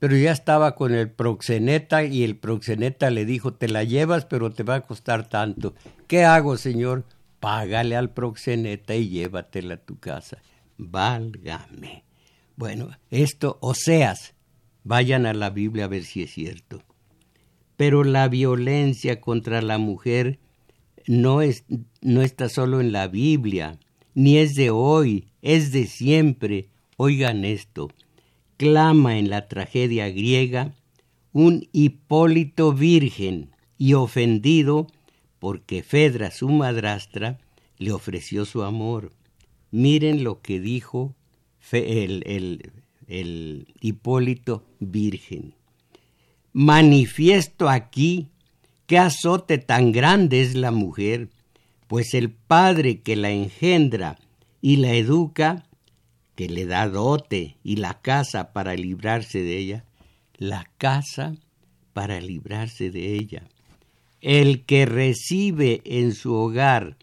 [0.04, 4.52] pero ya estaba con el proxeneta y el proxeneta le dijo, te la llevas, pero
[4.52, 5.74] te va a costar tanto.
[6.06, 7.06] ¿Qué hago, señor?
[7.40, 10.42] Págale al proxeneta y llévatela a tu casa.
[10.76, 12.04] Válgame.
[12.54, 14.34] Bueno, esto, Oseas,
[14.82, 16.82] vayan a la Biblia a ver si es cierto.
[17.78, 20.38] Pero la violencia contra la mujer
[21.06, 21.64] no, es,
[22.02, 23.78] no está solo en la Biblia,
[24.12, 26.68] ni es de hoy, es de siempre.
[26.98, 27.88] Oigan esto
[28.56, 30.72] clama en la tragedia griega
[31.32, 34.86] un Hipólito virgen y ofendido
[35.38, 37.38] porque Fedra, su madrastra,
[37.78, 39.12] le ofreció su amor.
[39.70, 41.14] Miren lo que dijo
[41.72, 42.72] el, el,
[43.08, 45.54] el Hipólito virgen.
[46.52, 48.28] Manifiesto aquí
[48.86, 51.28] qué azote tan grande es la mujer,
[51.88, 54.18] pues el padre que la engendra
[54.60, 55.66] y la educa
[56.34, 59.84] que le da dote y la casa para librarse de ella,
[60.36, 61.34] la casa
[61.92, 63.44] para librarse de ella.
[64.20, 66.96] El que recibe en su hogar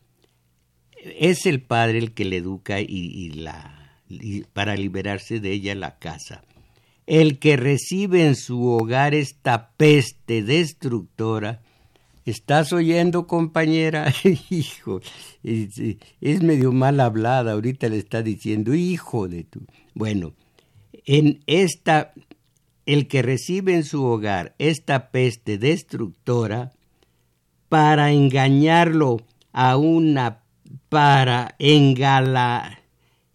[1.04, 3.78] es el padre el que le educa y, la
[4.52, 6.44] para liberarse de ella la casa.
[7.08, 11.62] El que recibe en su hogar esta peste destructora
[12.32, 14.14] ¿Estás oyendo, compañera?
[14.50, 15.02] hijo,
[15.44, 19.66] es, medio mal hablada, ahorita le está diciendo, hijo de tu.
[19.94, 20.34] Bueno,
[21.06, 22.14] en esta,
[22.86, 26.72] el que recibe en su hogar esta peste destructora,
[27.68, 29.18] para engañarlo
[29.52, 30.40] a una
[30.88, 32.80] para engala,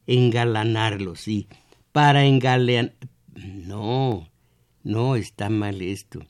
[0.06, 1.48] engalanarlo, sí,
[1.92, 2.94] para engalanar.
[3.34, 4.26] No,
[4.84, 6.20] no está mal esto.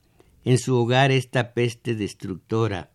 [0.47, 2.93] En su hogar esta peste destructora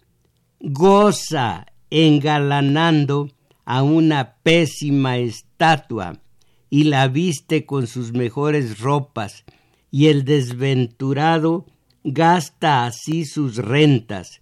[0.62, 3.30] goza engalanando
[3.66, 6.22] a una pésima estatua
[6.70, 9.44] y la viste con sus mejores ropas,
[9.92, 11.66] y el desventurado
[12.06, 14.40] gasta así sus rentas.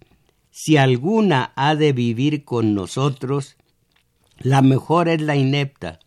[0.52, 3.56] Si alguna ha de vivir con nosotros,
[4.38, 5.98] la mejor es la inepta.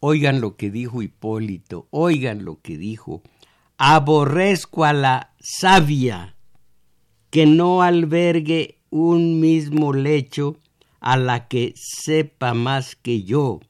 [0.00, 3.22] Oigan lo que dijo Hipólito, oigan lo que dijo.
[3.76, 6.36] Aborrezco a la sabia
[7.30, 10.56] que no albergue un mismo lecho
[11.00, 13.60] a la que sepa más que yo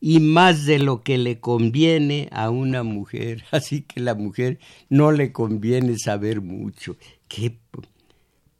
[0.00, 3.44] y más de lo que le conviene a una mujer.
[3.50, 4.58] Así que la mujer
[4.90, 6.96] no le conviene saber mucho.
[7.26, 7.56] ¿Qué?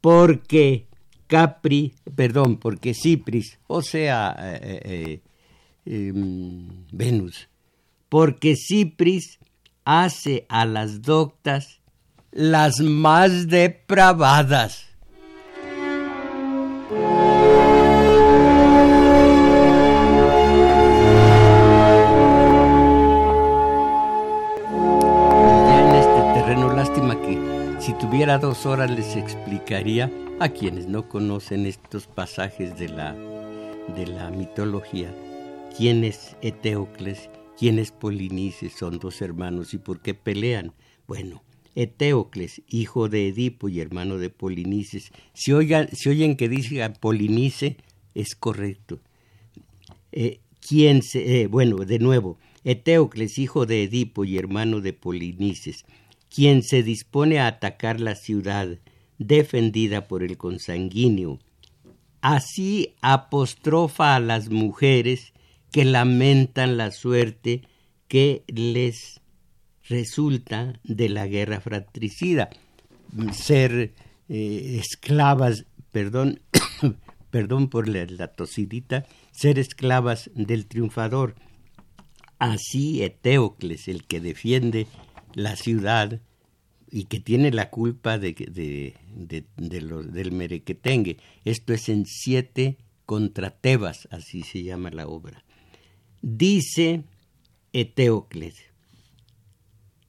[0.01, 0.87] Porque
[1.27, 5.21] Capri, perdón, porque Cipris, o sea, eh, eh,
[5.85, 7.49] eh, em, Venus,
[8.09, 9.39] porque Cipris
[9.83, 11.81] hace a las doctas
[12.35, 14.85] las más depravadas.
[27.99, 33.13] tuviera dos horas les explicaría a quienes no conocen estos pasajes de la,
[33.95, 35.13] de la mitología
[35.75, 40.73] quién es Eteocles, quién es Polinices, son dos hermanos y por qué pelean.
[41.07, 41.43] Bueno,
[41.75, 47.77] Eteocles, hijo de Edipo y hermano de Polinices, si, oigan, si oyen que dice Polinice,
[48.13, 49.01] es correcto.
[50.11, 55.85] Eh, ¿quién se, eh, bueno, de nuevo, Eteocles, hijo de Edipo y hermano de Polinices,
[56.29, 58.79] quien se dispone a atacar la ciudad
[59.17, 61.39] defendida por el consanguíneo.
[62.21, 65.33] Así apostrofa a las mujeres
[65.71, 67.61] que lamentan la suerte
[68.07, 69.21] que les
[69.87, 72.49] resulta de la guerra fratricida.
[73.31, 73.93] Ser
[74.29, 76.41] eh, esclavas, perdón,
[77.31, 81.35] perdón por la, la tosidita, ser esclavas del triunfador.
[82.39, 84.87] Así Eteocles, el que defiende
[85.33, 86.21] la ciudad
[86.91, 91.17] y que tiene la culpa de, de, de, del merequetengue.
[91.43, 95.43] Esto es en siete contra Tebas, así se llama la obra.
[96.21, 97.03] Dice
[97.73, 98.55] Eteocles,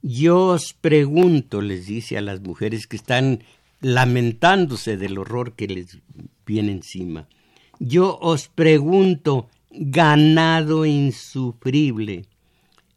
[0.01, 3.43] yo os pregunto, les dice a las mujeres que están
[3.81, 5.99] lamentándose del horror que les
[6.45, 7.27] viene encima,
[7.79, 12.25] yo os pregunto, ganado insufrible,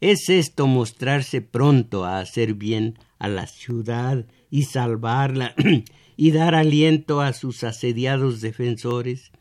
[0.01, 5.53] ¿Es esto mostrarse pronto a hacer bien a la ciudad y salvarla
[6.17, 9.31] y dar aliento a sus asediados defensores?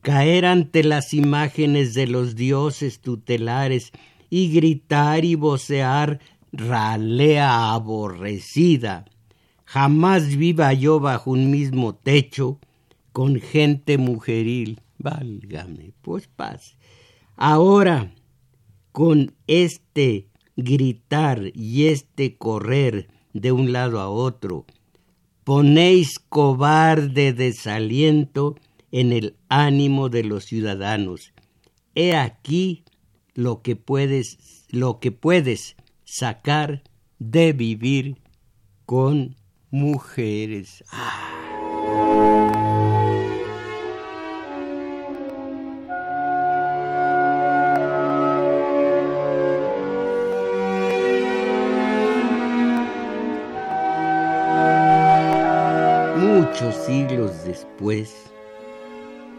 [0.00, 3.92] Caer ante las imágenes de los dioses tutelares
[4.30, 6.20] y gritar y vocear
[6.52, 9.06] ralea aborrecida.
[9.64, 12.58] Jamás viva yo bajo un mismo techo
[13.12, 14.80] con gente mujeril.
[14.98, 16.76] Válgame, pues paz.
[17.36, 18.14] Ahora,
[18.92, 24.66] con este gritar y este correr de un lado a otro,
[25.44, 28.56] ponéis cobarde desaliento
[28.92, 31.32] en el ánimo de los ciudadanos.
[31.94, 32.84] He aquí
[33.34, 35.76] lo que puedes, lo que puedes
[36.12, 36.82] sacar
[37.18, 38.18] de vivir
[38.84, 39.34] con
[39.70, 40.84] mujeres.
[40.90, 41.32] ¡Ah!
[56.86, 58.32] siglos después,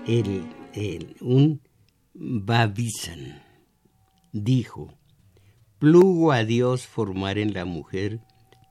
[0.08, 1.62] el, un
[2.14, 3.42] Babisan
[4.32, 4.94] dijo,
[5.84, 8.22] plugo a Dios formar en la mujer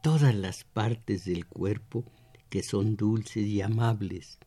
[0.03, 2.07] todas las partes del cuerpo
[2.49, 4.39] que son dulces y amables,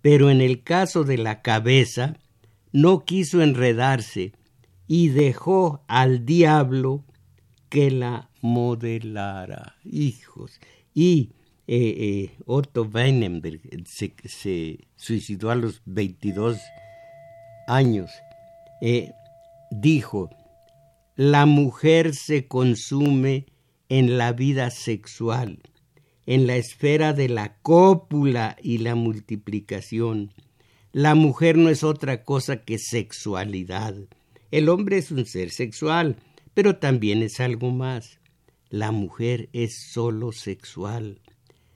[0.00, 2.16] pero en el caso de la cabeza
[2.72, 4.32] no quiso enredarse
[4.86, 7.04] y dejó al diablo
[7.68, 9.76] que la modelara.
[9.84, 10.58] Hijos,
[10.94, 11.32] y
[11.66, 16.58] eh, eh, Otto Weinenberg se, suicidó a los 22
[17.66, 18.10] años,
[18.80, 19.12] eh,
[19.70, 20.30] dijo,
[21.20, 23.44] la mujer se consume
[23.90, 25.58] en la vida sexual,
[26.24, 30.32] en la esfera de la cópula y la multiplicación.
[30.92, 33.96] La mujer no es otra cosa que sexualidad.
[34.50, 36.16] El hombre es un ser sexual,
[36.54, 38.18] pero también es algo más.
[38.70, 41.20] La mujer es solo sexual.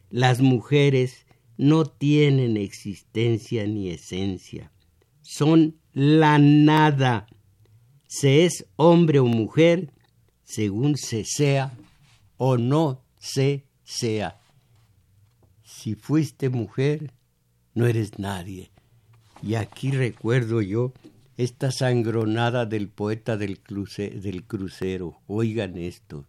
[0.09, 1.27] Las mujeres
[1.59, 4.73] no tienen existencia ni esencia,
[5.21, 7.27] son la nada.
[8.17, 9.91] Se es hombre o mujer
[10.45, 11.77] según se sea
[12.37, 14.39] o no se sea.
[15.65, 17.11] Si fuiste mujer,
[17.75, 18.71] no eres nadie.
[19.43, 20.93] Y aquí recuerdo yo
[21.37, 23.59] esta sangronada del poeta del,
[23.99, 25.19] del crucero.
[25.27, 26.25] Oigan esto.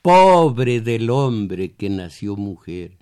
[0.00, 2.96] Pobre del hombre que nació mujer,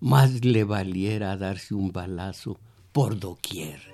[0.00, 2.58] más le valiera darse un balazo
[2.90, 3.91] por doquier.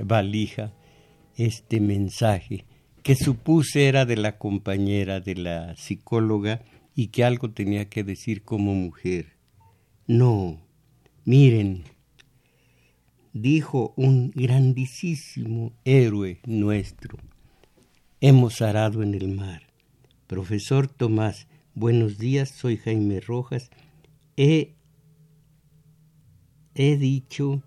[0.00, 0.72] Valija
[1.36, 2.64] este mensaje
[3.02, 6.62] que supuse era de la compañera de la psicóloga
[6.94, 9.36] y que algo tenía que decir como mujer.
[10.06, 10.60] No,
[11.24, 11.84] miren,
[13.32, 17.18] dijo un grandísimo héroe nuestro,
[18.20, 19.62] hemos arado en el mar.
[20.26, 23.70] Profesor Tomás, buenos días, soy Jaime Rojas
[24.36, 24.74] he,
[26.74, 27.62] dicho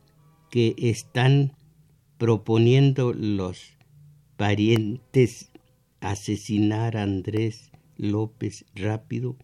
[0.50, 1.54] que están
[2.18, 3.74] proponiendo los
[4.38, 5.50] parientes
[6.02, 9.36] asesinar a Andrés López rápido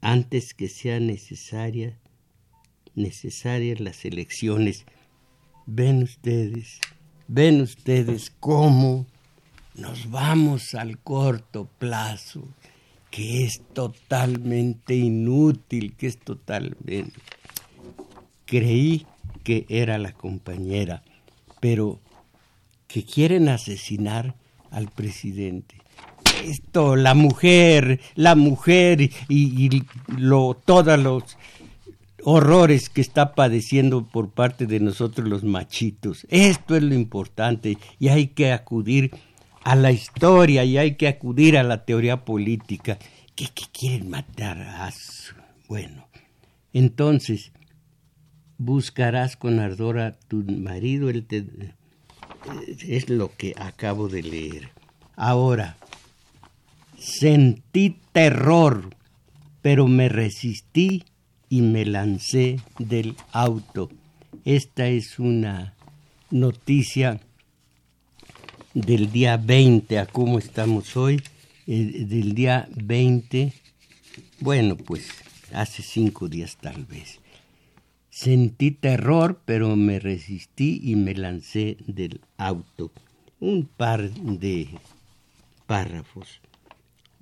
[0.00, 1.94] antes que sean necesarias
[2.94, 4.84] necesarias las elecciones.
[5.66, 6.78] Ven ustedes,
[7.28, 9.06] ven ustedes cómo
[9.74, 12.46] nos vamos al corto plazo
[13.10, 17.18] que es totalmente inútil, que es totalmente...
[18.46, 19.06] Creí
[19.68, 21.02] era la compañera,
[21.60, 22.00] pero
[22.86, 24.34] que quieren asesinar
[24.70, 25.76] al presidente.
[26.44, 29.82] Esto, la mujer, la mujer y, y
[30.16, 31.36] lo, todos los
[32.24, 36.26] horrores que está padeciendo por parte de nosotros los machitos.
[36.30, 39.10] Esto es lo importante y hay que acudir
[39.62, 42.98] a la historia y hay que acudir a la teoría política.
[43.34, 44.92] ¿Qué, quieren matar a
[45.68, 46.06] Bueno,
[46.72, 47.52] entonces
[48.60, 51.46] buscarás con ardor a tu marido, te,
[52.86, 54.68] es lo que acabo de leer.
[55.16, 55.78] Ahora,
[56.98, 58.94] sentí terror,
[59.62, 61.04] pero me resistí
[61.48, 63.88] y me lancé del auto.
[64.44, 65.74] Esta es una
[66.30, 67.18] noticia
[68.74, 71.22] del día 20 a cómo estamos hoy,
[71.66, 73.54] eh, del día 20,
[74.40, 75.08] bueno, pues
[75.50, 77.19] hace cinco días tal vez.
[78.10, 82.92] Sentí terror, pero me resistí y me lancé del auto.
[83.40, 84.68] Un par de
[85.66, 86.40] párrafos.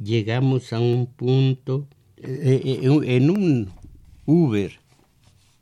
[0.03, 1.87] Llegamos a un punto,
[2.17, 3.71] eh, eh, en un
[4.27, 4.81] Uber,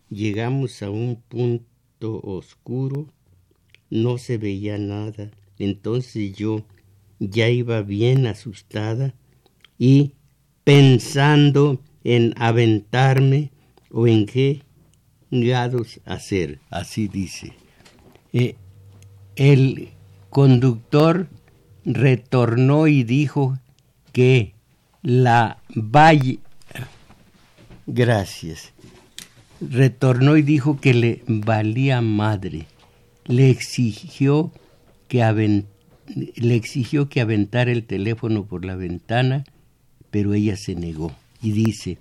[0.09, 3.09] llegamos a un punto oscuro,
[3.91, 6.65] no se veía nada entonces yo
[7.19, 9.15] ya iba bien asustada
[9.79, 10.13] y
[10.65, 13.51] pensando en aventarme
[13.91, 14.63] o en qué
[15.31, 17.53] gados hacer, así dice.
[18.33, 18.57] Eh,
[19.37, 19.91] el
[20.31, 21.29] conductor
[21.85, 23.59] retornó y dijo
[24.13, 24.55] que
[25.03, 26.39] la valle...
[27.87, 28.73] Gracias.
[29.61, 32.67] Retornó y dijo que le valía madre.
[33.27, 34.53] Le exigió
[35.09, 35.23] que
[36.37, 39.45] le exigió que aventara el teléfono por la ventana,
[40.11, 41.13] pero ella se negó
[41.43, 41.99] y dice,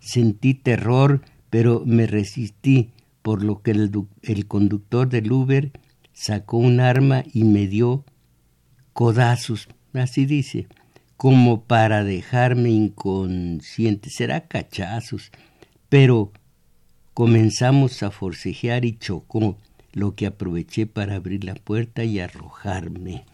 [0.00, 1.20] sentí terror,
[1.54, 2.90] pero me resistí,
[3.22, 5.70] por lo que el, conductor del Uber
[6.12, 8.04] sacó un arma y me dio
[8.92, 10.66] codazos, así dice,
[11.16, 15.30] como para dejarme inconsciente, será cachazos,
[15.88, 16.32] Pero
[17.12, 19.56] comenzamos a forcejear y chocó,
[19.92, 23.26] lo que aproveché para abrir la puerta y arrojarme.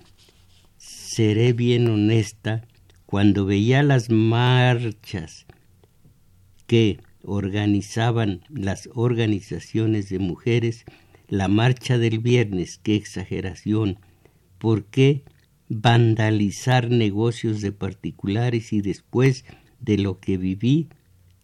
[0.77, 2.67] Seré bien honesta,
[3.07, 5.47] cuando veía las marchas
[6.67, 10.85] que organizaban las organizaciones de mujeres,
[11.29, 13.99] la marcha del viernes, qué exageración,
[14.59, 15.23] ¿por qué
[15.69, 19.45] vandalizar negocios de particulares y después
[19.81, 20.89] de lo que viví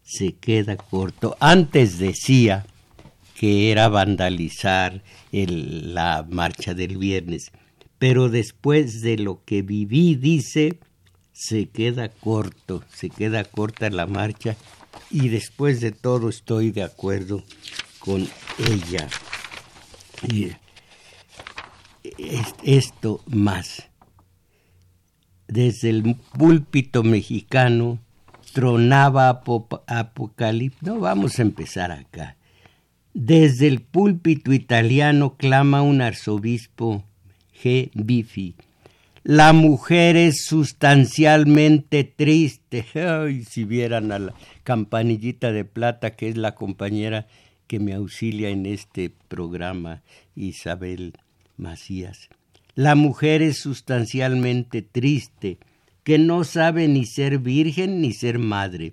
[0.02, 1.36] se queda corto?
[1.40, 2.66] Antes decía
[3.38, 7.52] que era vandalizar la marcha del viernes,
[7.98, 10.78] pero después de lo que viví, dice,
[11.32, 14.56] se queda corto, se queda corta la marcha
[15.10, 17.42] y después de todo estoy de acuerdo
[17.98, 18.28] con
[18.58, 19.08] ella.
[20.28, 20.52] Y
[22.64, 23.88] esto más.
[25.48, 27.98] Desde el púlpito mexicano
[28.52, 29.42] tronaba
[29.86, 30.82] apocalipsis.
[30.82, 32.36] No, vamos a empezar acá.
[33.14, 37.04] Desde el púlpito italiano clama un arzobispo
[37.62, 37.90] G.
[37.94, 38.54] Bifi.
[39.28, 42.86] La mujer es sustancialmente triste.
[42.94, 47.26] Ay, si vieran a la campanillita de plata, que es la compañera
[47.66, 50.04] que me auxilia en este programa,
[50.36, 51.14] Isabel
[51.56, 52.28] Macías.
[52.76, 55.58] La mujer es sustancialmente triste,
[56.04, 58.92] que no sabe ni ser virgen ni ser madre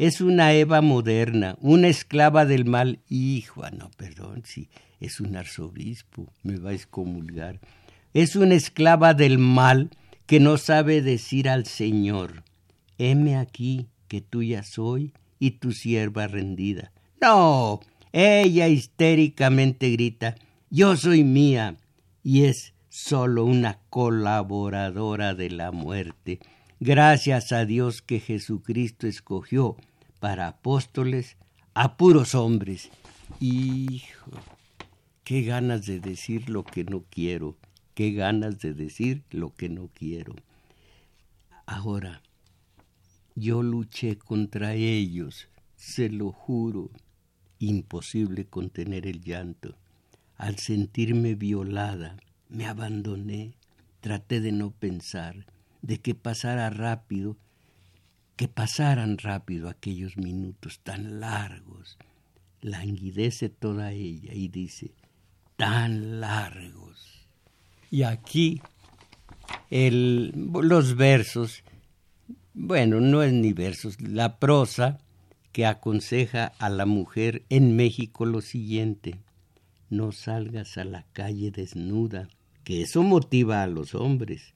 [0.00, 3.00] es una Eva moderna, una esclava del mal.
[3.10, 7.60] Hijo, ah, no, perdón, sí, es un arzobispo, me va a excomulgar.
[8.12, 9.90] Es una esclava del mal
[10.26, 12.44] que no sabe decir al Señor,
[12.98, 16.92] heme aquí que tuya soy y tu sierva rendida.
[17.20, 17.80] No,
[18.12, 20.34] ella histéricamente grita,
[20.70, 21.76] yo soy mía,
[22.22, 26.40] y es solo una colaboradora de la muerte.
[26.80, 29.76] Gracias a Dios que Jesucristo escogió
[30.18, 31.36] para apóstoles
[31.74, 32.90] a puros hombres.
[33.38, 34.32] Hijo,
[35.22, 37.56] qué ganas de decir lo que no quiero,
[38.00, 40.34] qué ganas de decir lo que no quiero.
[41.66, 42.22] Ahora,
[43.34, 46.90] yo luché contra ellos, se lo juro,
[47.58, 49.76] imposible contener el llanto.
[50.38, 52.16] Al sentirme violada,
[52.48, 53.52] me abandoné,
[54.00, 55.44] traté de no pensar,
[55.82, 57.36] de que pasara rápido
[58.34, 61.98] que pasaran rápido aquellos minutos tan largos.
[62.62, 64.94] Languidece toda ella y dice,
[65.58, 67.09] tan largos.
[67.90, 68.62] Y aquí
[69.70, 71.62] el, los versos,
[72.54, 74.98] bueno, no es ni versos, la prosa
[75.52, 79.16] que aconseja a la mujer en México lo siguiente,
[79.88, 82.28] no salgas a la calle desnuda,
[82.62, 84.54] que eso motiva a los hombres.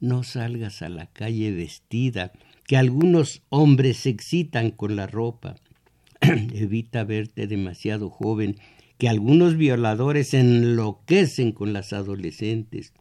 [0.00, 2.32] No salgas a la calle vestida,
[2.66, 5.56] que algunos hombres se excitan con la ropa.
[6.20, 8.56] Evita verte demasiado joven,
[8.98, 12.92] que algunos violadores enloquecen con las adolescentes.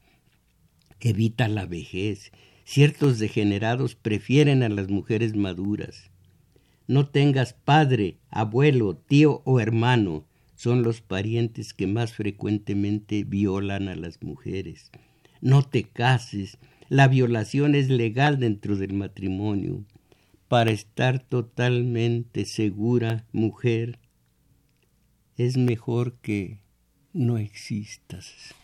[1.02, 2.32] Evita la vejez.
[2.64, 6.12] Ciertos degenerados prefieren a las mujeres maduras.
[6.88, 10.26] No tengas padre, abuelo, tío o hermano.
[10.56, 14.92] Son los parientes que más frecuentemente violan a las mujeres.
[15.42, 16.58] No te cases,
[16.90, 19.84] la violación es legal dentro del matrimonio.
[20.48, 24.00] Para estar totalmente segura, mujer,
[25.38, 26.60] es mejor que
[27.14, 28.56] no existas.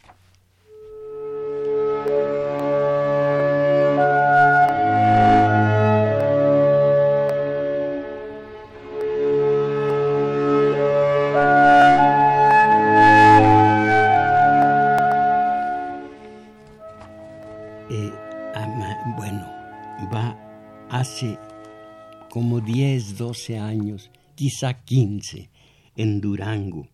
[22.30, 25.50] como 10, 12 años, quizá 15,
[25.96, 26.88] en Durango,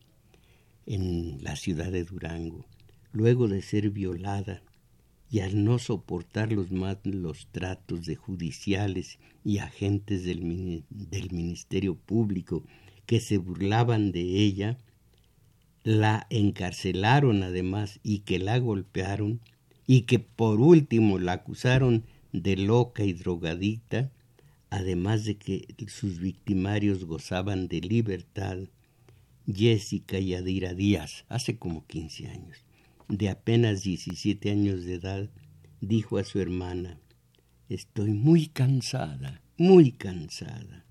[0.85, 2.65] en la ciudad de Durango,
[3.13, 4.61] luego de ser violada
[5.31, 12.63] y al no soportar los tratos de judiciales y agentes del, del Ministerio Público
[13.05, 14.77] que se burlaban de ella,
[15.83, 19.39] la encarcelaron además y que la golpearon
[19.87, 24.11] y que por último la acusaron de loca y drogadicta,
[24.69, 28.59] además de que sus victimarios gozaban de libertad,
[29.51, 32.57] Jessica Yadira Díaz, hace como 15 años,
[33.07, 35.29] de apenas 17 años de edad,
[35.81, 36.99] dijo a su hermana,
[37.69, 40.85] Estoy muy cansada, muy cansada.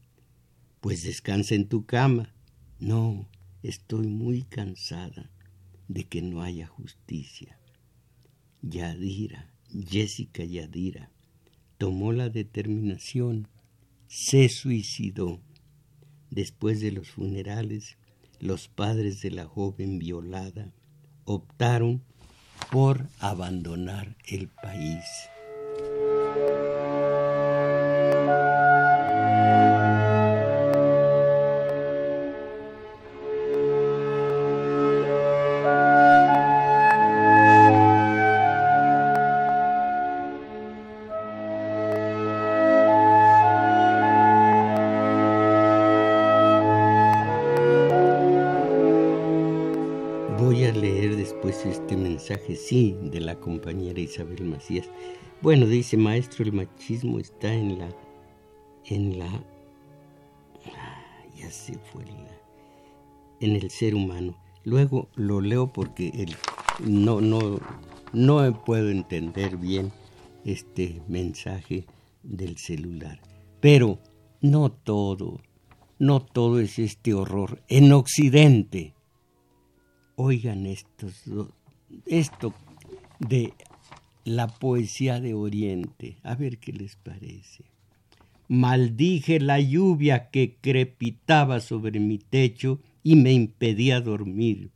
[0.80, 2.32] Pues descansa en tu cama.
[2.78, 3.28] No,
[3.64, 5.30] estoy muy cansada
[5.88, 7.59] de que no haya justicia.
[8.62, 11.11] Yadira, Jessica Yadira,
[11.78, 13.48] tomó la determinación
[14.09, 15.40] se suicidó.
[16.30, 17.97] después de los funerales,
[18.41, 20.72] los padres de la joven violada
[21.24, 22.03] optaron
[22.70, 25.05] por abandonar el país.
[52.69, 54.91] Sí, de la compañera Isabel Macías.
[55.41, 57.89] Bueno, dice maestro, el machismo está en la,
[58.85, 59.43] en la,
[61.35, 62.05] ya se fue
[63.41, 64.37] en el ser humano.
[64.64, 66.37] Luego lo leo porque el,
[66.85, 67.59] no, no,
[68.12, 69.91] no puedo entender bien
[70.45, 71.87] este mensaje
[72.23, 73.19] del celular.
[73.61, 73.99] Pero
[74.43, 75.41] no todo,
[75.99, 77.62] no todo es este horror.
[77.69, 78.93] En Occidente,
[80.16, 81.49] oigan estos dos,
[82.07, 82.55] esto
[83.18, 83.53] de
[84.24, 86.18] la poesía de Oriente.
[86.22, 87.64] A ver qué les parece.
[88.49, 94.70] Maldije la lluvia que crepitaba sobre mi techo y me impedía dormir.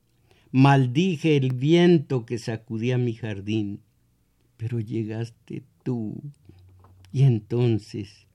[0.50, 3.80] Maldije el viento que sacudía mi jardín.
[4.56, 6.20] Pero llegaste tú.
[7.12, 8.26] Y entonces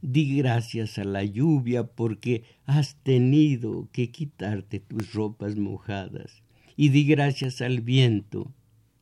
[0.00, 6.41] di gracias a la lluvia porque has tenido que quitarte tus ropas mojadas
[6.82, 8.52] y di gracias al viento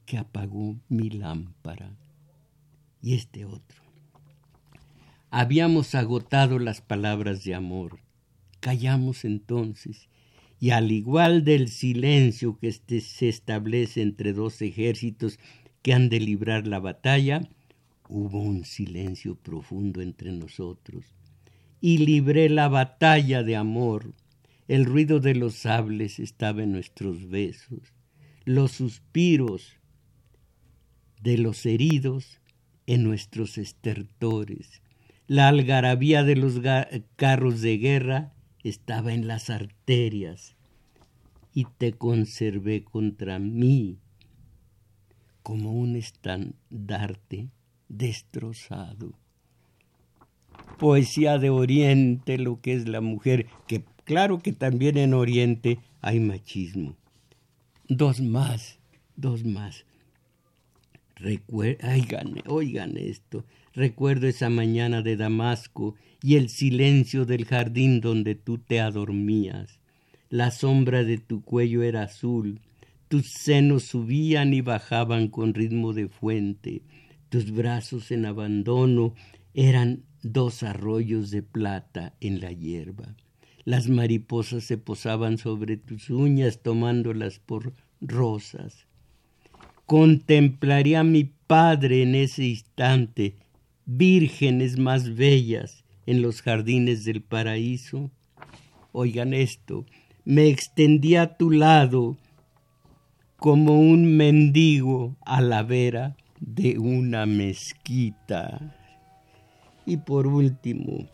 [0.04, 1.96] que apagó mi lámpara.
[3.00, 3.82] Y este otro.
[5.30, 7.98] Habíamos agotado las palabras de amor.
[8.60, 10.10] Callamos entonces,
[10.60, 15.38] y al igual del silencio que este se establece entre dos ejércitos
[15.80, 17.48] que han de librar la batalla,
[18.10, 21.14] hubo un silencio profundo entre nosotros.
[21.80, 24.12] Y libré la batalla de amor
[24.70, 27.92] el ruido de los sables estaba en nuestros besos,
[28.44, 29.80] los suspiros
[31.20, 32.40] de los heridos
[32.86, 34.80] en nuestros estertores,
[35.26, 36.60] la algarabía de los
[37.16, 40.54] carros de guerra estaba en las arterias.
[41.52, 43.98] Y te conservé contra mí
[45.42, 47.50] como un estandarte
[47.88, 49.18] destrozado.
[50.78, 53.80] Poesía de Oriente, lo que es la mujer, que
[54.10, 56.96] Claro que también en Oriente hay machismo.
[57.88, 58.80] Dos más,
[59.14, 59.84] dos más.
[61.52, 63.44] oigan, oigan esto.
[63.72, 65.94] Recuerdo esa mañana de Damasco
[66.24, 69.78] y el silencio del jardín donde tú te adormías.
[70.28, 72.58] La sombra de tu cuello era azul,
[73.06, 76.82] tus senos subían y bajaban con ritmo de fuente,
[77.28, 79.14] tus brazos en abandono
[79.54, 83.14] eran dos arroyos de plata en la hierba.
[83.64, 88.86] Las mariposas se posaban sobre tus uñas tomándolas por rosas.
[89.86, 93.34] Contemplaría a mi padre en ese instante,
[93.86, 98.10] vírgenes más bellas en los jardines del paraíso.
[98.92, 99.84] Oigan esto,
[100.24, 102.16] me extendía a tu lado
[103.36, 108.76] como un mendigo a la vera de una mezquita.
[109.86, 111.08] Y por último,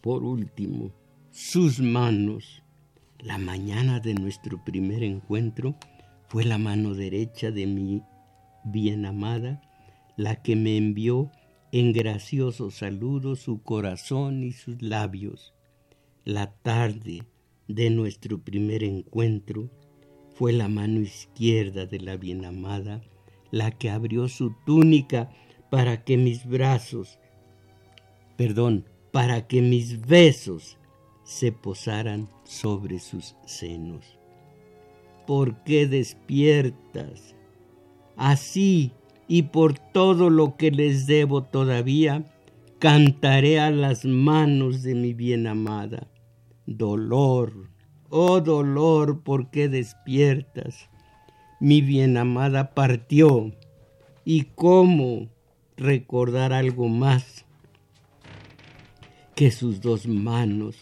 [0.00, 0.92] por último,
[1.36, 2.62] sus manos.
[3.18, 5.76] La mañana de nuestro primer encuentro
[6.28, 8.00] fue la mano derecha de mi
[8.64, 9.60] bien amada
[10.16, 11.30] la que me envió
[11.72, 15.52] en gracioso saludo su corazón y sus labios.
[16.24, 17.22] La tarde
[17.68, 19.68] de nuestro primer encuentro
[20.36, 23.02] fue la mano izquierda de la bien amada
[23.50, 25.28] la que abrió su túnica
[25.68, 27.18] para que mis brazos,
[28.38, 30.78] perdón, para que mis besos
[31.26, 34.16] se posaran sobre sus senos.
[35.26, 37.34] ¿Por qué despiertas?
[38.16, 38.92] Así
[39.28, 42.24] y por todo lo que les debo todavía,
[42.78, 46.06] cantaré a las manos de mi bien amada.
[46.64, 47.70] Dolor,
[48.08, 50.88] oh dolor, ¿por qué despiertas?
[51.58, 53.52] Mi bien amada partió,
[54.24, 55.28] y cómo
[55.76, 57.44] recordar algo más
[59.34, 60.76] que sus dos manos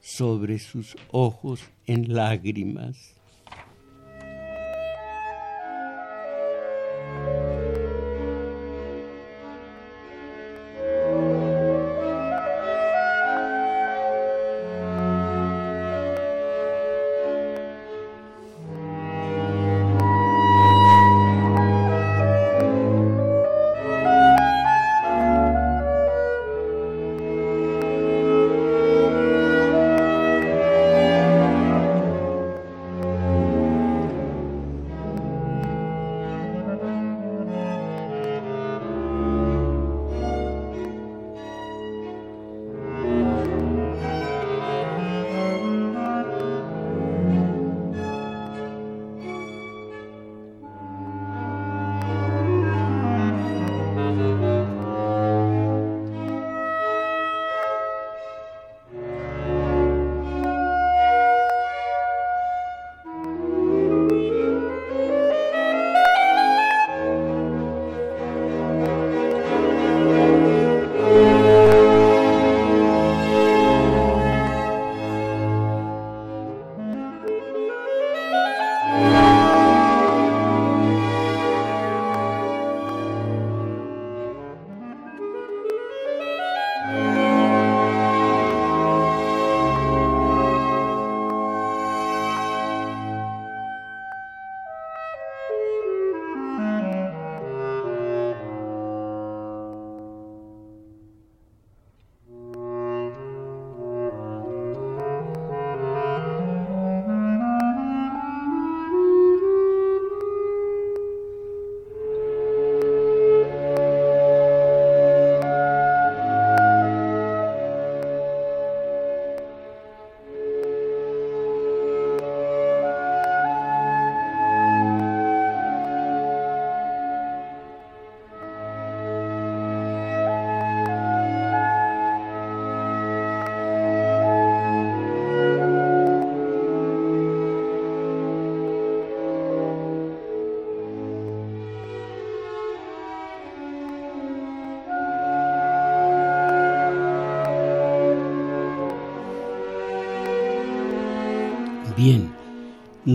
[0.00, 3.19] sobre sus ojos en lágrimas.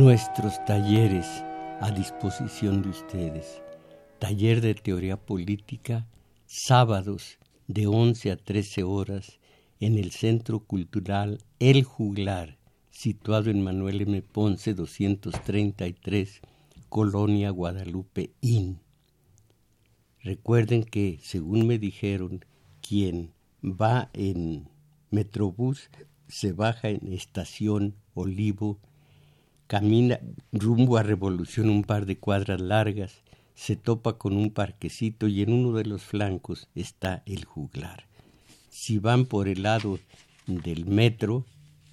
[0.06, 1.26] Nuestros talleres
[1.82, 3.64] a disposición de ustedes.
[4.20, 6.06] Taller de teoría política,
[6.46, 9.40] sábados de 11 a 13 horas
[9.80, 12.60] en el Centro Cultural El Juglar,
[12.92, 14.22] situado en Manuel M.
[14.22, 16.42] Ponce 233,
[16.88, 18.82] Colonia Guadalupe Inn.
[20.22, 22.46] Recuerden que, según me dijeron,
[22.88, 23.34] quien
[23.64, 24.70] va en
[25.10, 25.90] Metrobús
[26.28, 28.80] se baja en Estación Olivo,
[29.68, 30.20] camina
[30.52, 33.24] rumbo a Revolución un par de cuadras largas,
[33.56, 38.06] se topa con un parquecito y en uno de los flancos está el juglar.
[38.70, 40.00] Si van por el lado
[40.46, 41.46] del metro,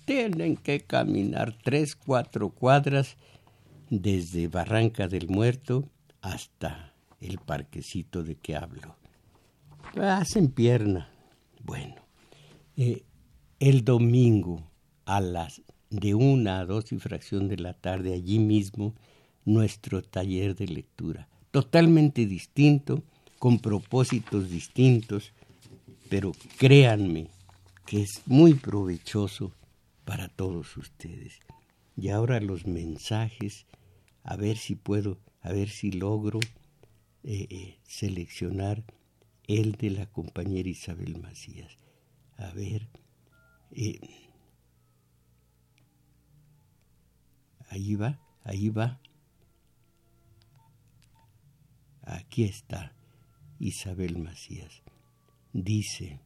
[0.05, 3.17] tienen que caminar tres, cuatro cuadras
[3.89, 5.89] desde Barranca del Muerto
[6.21, 8.97] hasta el parquecito de que hablo.
[10.01, 11.09] Hacen pierna.
[11.63, 11.95] Bueno,
[12.77, 13.05] eh,
[13.61, 14.65] el domingo
[15.05, 15.63] a las
[15.93, 18.95] de una a dos y fracción de la tarde allí mismo
[19.45, 23.03] nuestro taller de lectura, totalmente distinto,
[23.39, 25.33] con propósitos distintos,
[26.09, 27.29] pero créanme
[27.87, 29.53] que es muy provechoso
[30.05, 31.41] para todos ustedes.
[31.97, 33.67] Y ahora los mensajes,
[34.23, 36.41] a ver si puedo, a ver si logro
[37.25, 38.83] eh, eh, seleccionar
[39.47, 41.77] el de la compañera Isabel Macías.
[42.39, 42.89] A ver,
[43.73, 44.01] eh,
[47.73, 49.01] ahí va, ahí va.
[52.03, 52.93] Aquí está
[53.59, 54.83] Isabel Macías.
[55.55, 56.21] Dice,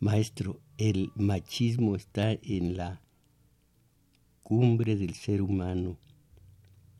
[0.00, 3.02] maestro, el machismo está en la
[4.42, 5.98] cumbre del ser humano.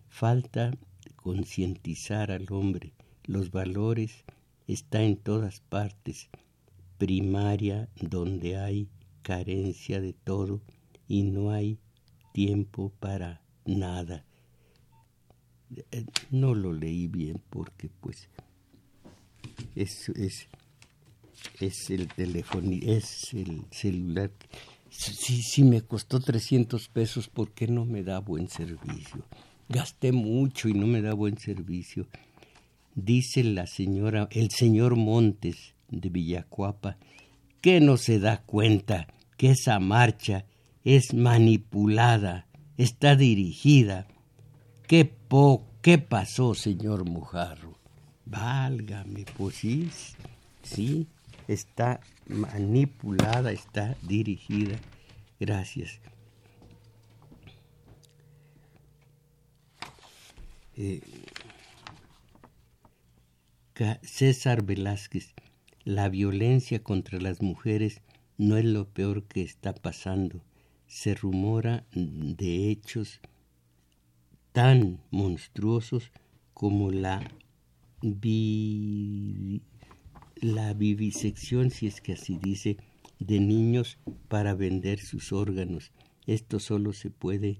[0.09, 0.77] Falta
[1.17, 2.93] concientizar al hombre.
[3.25, 4.25] Los valores
[4.67, 6.29] están en todas partes.
[6.99, 8.91] Primaria donde hay
[9.23, 10.61] carencia de todo
[11.07, 11.79] y no hay
[12.35, 14.25] tiempo para nada.
[15.91, 18.29] Eh, no lo leí bien porque pues
[19.75, 20.49] es, es,
[21.61, 24.31] es el teléfono, es el celular
[24.91, 29.25] si, si me costó 300 pesos, ¿por qué no me da buen servicio?
[29.69, 32.07] Gasté mucho y no me da buen servicio.
[32.95, 36.97] Dice la señora, el señor Montes de Villacuapa,
[37.61, 39.07] que no se da cuenta
[39.37, 40.47] que esa marcha
[40.85, 42.48] es manipulada,
[42.79, 44.07] está dirigida.
[44.87, 47.77] ¿Qué, po, qué pasó, señor Mujarro?
[48.25, 49.91] Válgame, pues sí,
[50.63, 51.07] sí,
[51.47, 54.79] está manipulada, está dirigida.
[55.39, 56.01] Gracias.
[60.77, 61.01] Eh,
[64.03, 65.35] César Velázquez,
[65.85, 68.01] la violencia contra las mujeres
[68.37, 70.43] no es lo peor que está pasando.
[70.89, 73.21] Se rumora de hechos
[74.53, 76.11] tan monstruosos
[76.55, 77.21] como la
[80.41, 82.79] la vivisección, si es que así dice,
[83.19, 85.93] de niños para vender sus órganos.
[86.27, 87.59] Esto solo se puede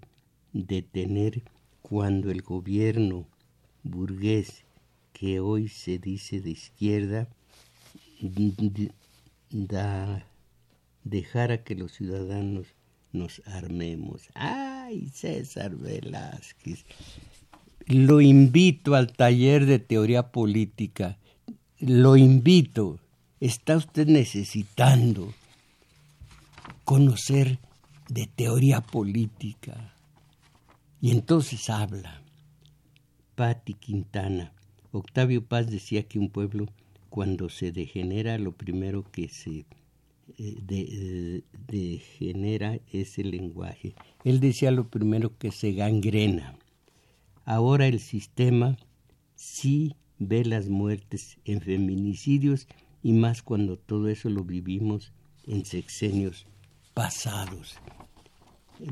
[0.53, 1.43] detener
[1.83, 3.27] cuando el gobierno
[3.83, 4.65] burgués,
[5.13, 7.29] que hoy se dice de izquierda,
[9.51, 10.25] da,
[11.05, 12.78] dejara que los ciudadanos
[13.13, 14.29] nos armemos.
[14.35, 16.85] ¡Ay, César Velázquez!
[17.87, 21.19] Lo invito al taller de teoría política
[21.81, 22.99] lo invito,
[23.39, 25.33] está usted necesitando
[26.85, 27.61] conocer
[28.09, 29.95] de teoría política.
[31.01, 32.21] Y entonces habla.
[33.37, 34.53] Patti Quintana.
[34.91, 36.67] Octavio Paz decía que un pueblo
[37.11, 39.65] cuando se degenera lo primero que se
[40.37, 43.95] eh, degenera es el lenguaje.
[44.25, 46.59] Él decía lo primero que se gangrena.
[47.45, 48.77] Ahora el sistema
[49.35, 52.67] sí ve las muertes en feminicidios
[53.03, 55.13] y más cuando todo eso lo vivimos
[55.47, 56.47] en sexenios
[56.95, 57.77] pasados.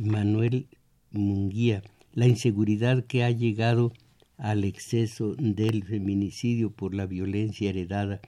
[0.00, 0.68] Manuel
[1.10, 1.82] Munguía,
[2.12, 3.92] la inseguridad que ha llegado
[4.38, 8.20] al exceso del feminicidio por la violencia heredada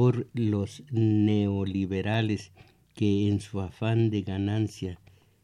[0.00, 2.52] por los neoliberales
[2.94, 4.98] que en su afán de ganancia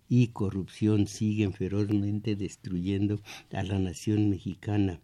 [0.09, 3.20] y corrupción siguen ferozmente destruyendo
[3.52, 4.98] a la nación mexicana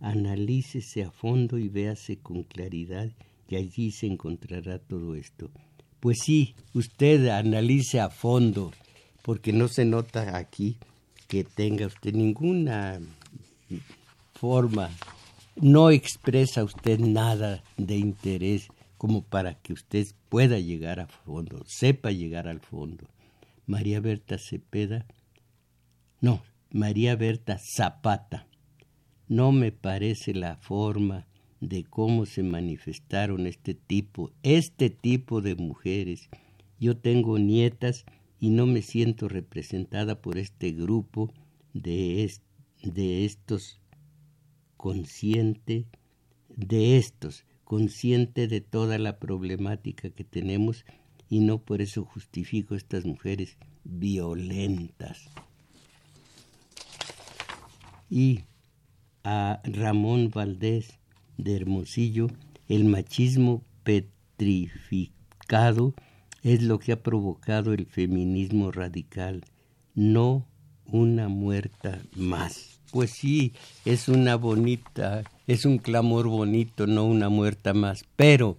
[0.00, 3.08] analícese a fondo y véase con claridad
[3.48, 5.52] y allí se encontrará todo esto.
[6.00, 8.72] Pues sí, usted analice a fondo,
[9.22, 10.78] porque no se nota aquí
[11.28, 12.98] que tenga usted ninguna
[14.34, 14.90] forma,
[15.54, 22.10] no expresa usted nada de interés como para que usted pueda llegar a fondo, sepa
[22.10, 23.08] llegar al fondo.
[23.66, 25.06] María Berta Cepeda,
[26.20, 28.46] no, María Berta Zapata.
[29.28, 31.26] No me parece la forma
[31.60, 36.28] de cómo se manifestaron este tipo, este tipo de mujeres.
[36.78, 38.04] Yo tengo nietas
[38.38, 41.32] y no me siento representada por este grupo
[41.74, 42.30] de,
[42.82, 43.80] de estos
[44.76, 45.86] consciente
[46.48, 50.84] de estos, consciente de toda la problemática que tenemos
[51.28, 55.28] y no por eso justifico estas mujeres violentas.
[58.08, 58.42] Y
[59.24, 61.00] a Ramón Valdés
[61.38, 62.28] de Hermosillo,
[62.68, 65.92] el machismo petrificado
[66.44, 69.42] es lo que ha provocado el feminismo radical,
[69.96, 70.46] no
[70.84, 72.75] una muerta más.
[72.90, 73.52] Pues sí,
[73.84, 78.56] es una bonita, es un clamor bonito, no una muerta más, pero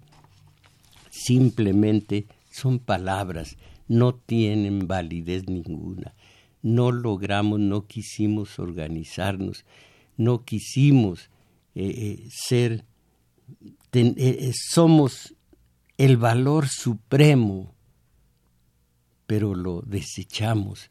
[1.10, 3.58] simplemente son palabras,
[3.88, 6.14] no tienen validez ninguna.
[6.62, 9.64] No logramos, no quisimos organizarnos,
[10.18, 11.30] no quisimos
[11.76, 12.86] eh, eh, ser,
[13.94, 15.36] eh, somos
[15.98, 17.74] el valor supremo,
[19.28, 20.90] pero lo desechamos,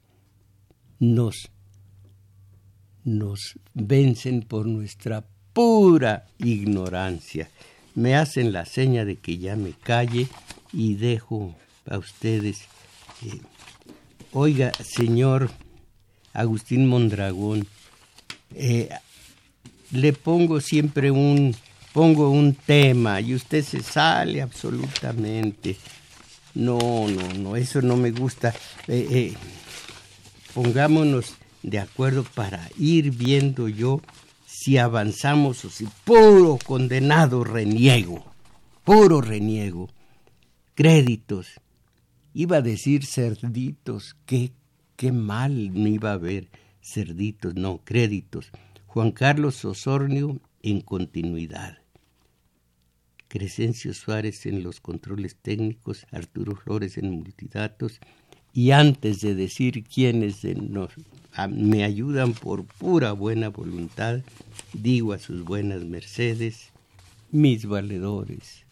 [0.98, 1.50] nos,
[3.06, 7.48] nos vencen por nuestra pura ignorancia.
[7.94, 10.28] Me hacen la seña de que ya me calle
[10.72, 11.54] y dejo
[11.88, 12.62] a ustedes.
[14.32, 15.50] oiga, señor
[16.34, 17.66] Agustín Mondragón,
[19.92, 21.54] le pongo siempre un,
[21.92, 25.76] pongo un tema y usted se sale absolutamente.
[26.54, 26.78] No,
[27.08, 28.52] no, no, eso no me gusta.
[28.88, 29.34] Eh, eh,
[30.54, 31.34] pongámonos
[31.66, 34.00] de acuerdo para ir viendo yo
[34.46, 38.24] si avanzamos o si puro condenado reniego,
[38.84, 39.90] puro reniego.
[40.76, 41.60] Créditos.
[42.32, 44.52] Iba a decir cerditos, qué,
[44.94, 46.50] qué mal me iba a ver
[46.80, 48.52] cerditos, no, créditos.
[48.86, 51.78] Juan Carlos Osornio en continuidad.
[53.26, 57.98] Crescencio Suárez en los controles técnicos, Arturo Flores en multidatos,
[58.56, 60.90] y antes de decir quiénes nos,
[61.50, 64.20] me ayudan por pura buena voluntad,
[64.72, 66.70] digo a sus buenas mercedes,
[67.30, 68.64] mis valedores,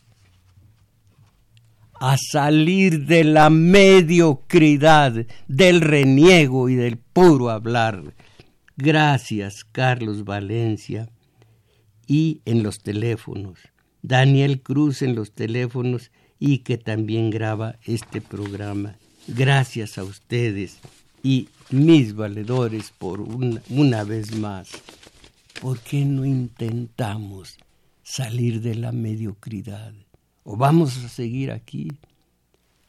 [2.00, 8.14] a salir de la mediocridad, del reniego y del puro hablar,
[8.76, 11.08] Gracias, Carlos Valencia.
[12.06, 13.58] Y en los teléfonos,
[14.02, 16.10] Daniel Cruz en los teléfonos
[16.40, 18.98] y que también graba este programa.
[19.26, 20.78] Gracias a ustedes
[21.22, 24.68] y mis valedores por una, una vez más.
[25.62, 27.56] ¿Por qué no intentamos
[28.02, 29.94] salir de la mediocridad?
[30.42, 31.90] ¿O vamos a seguir aquí?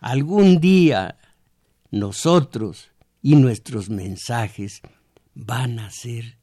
[0.02, 1.18] Algún día
[1.90, 2.90] nosotros
[3.22, 4.82] y nuestros mensajes
[5.36, 6.38] van a ser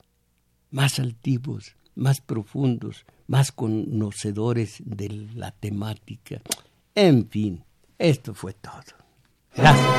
[0.70, 6.40] más altivos, más profundos, más conocedores de la temática.
[6.94, 7.62] En fin,
[7.98, 9.01] esto fue todo.
[9.54, 9.92] Gracias.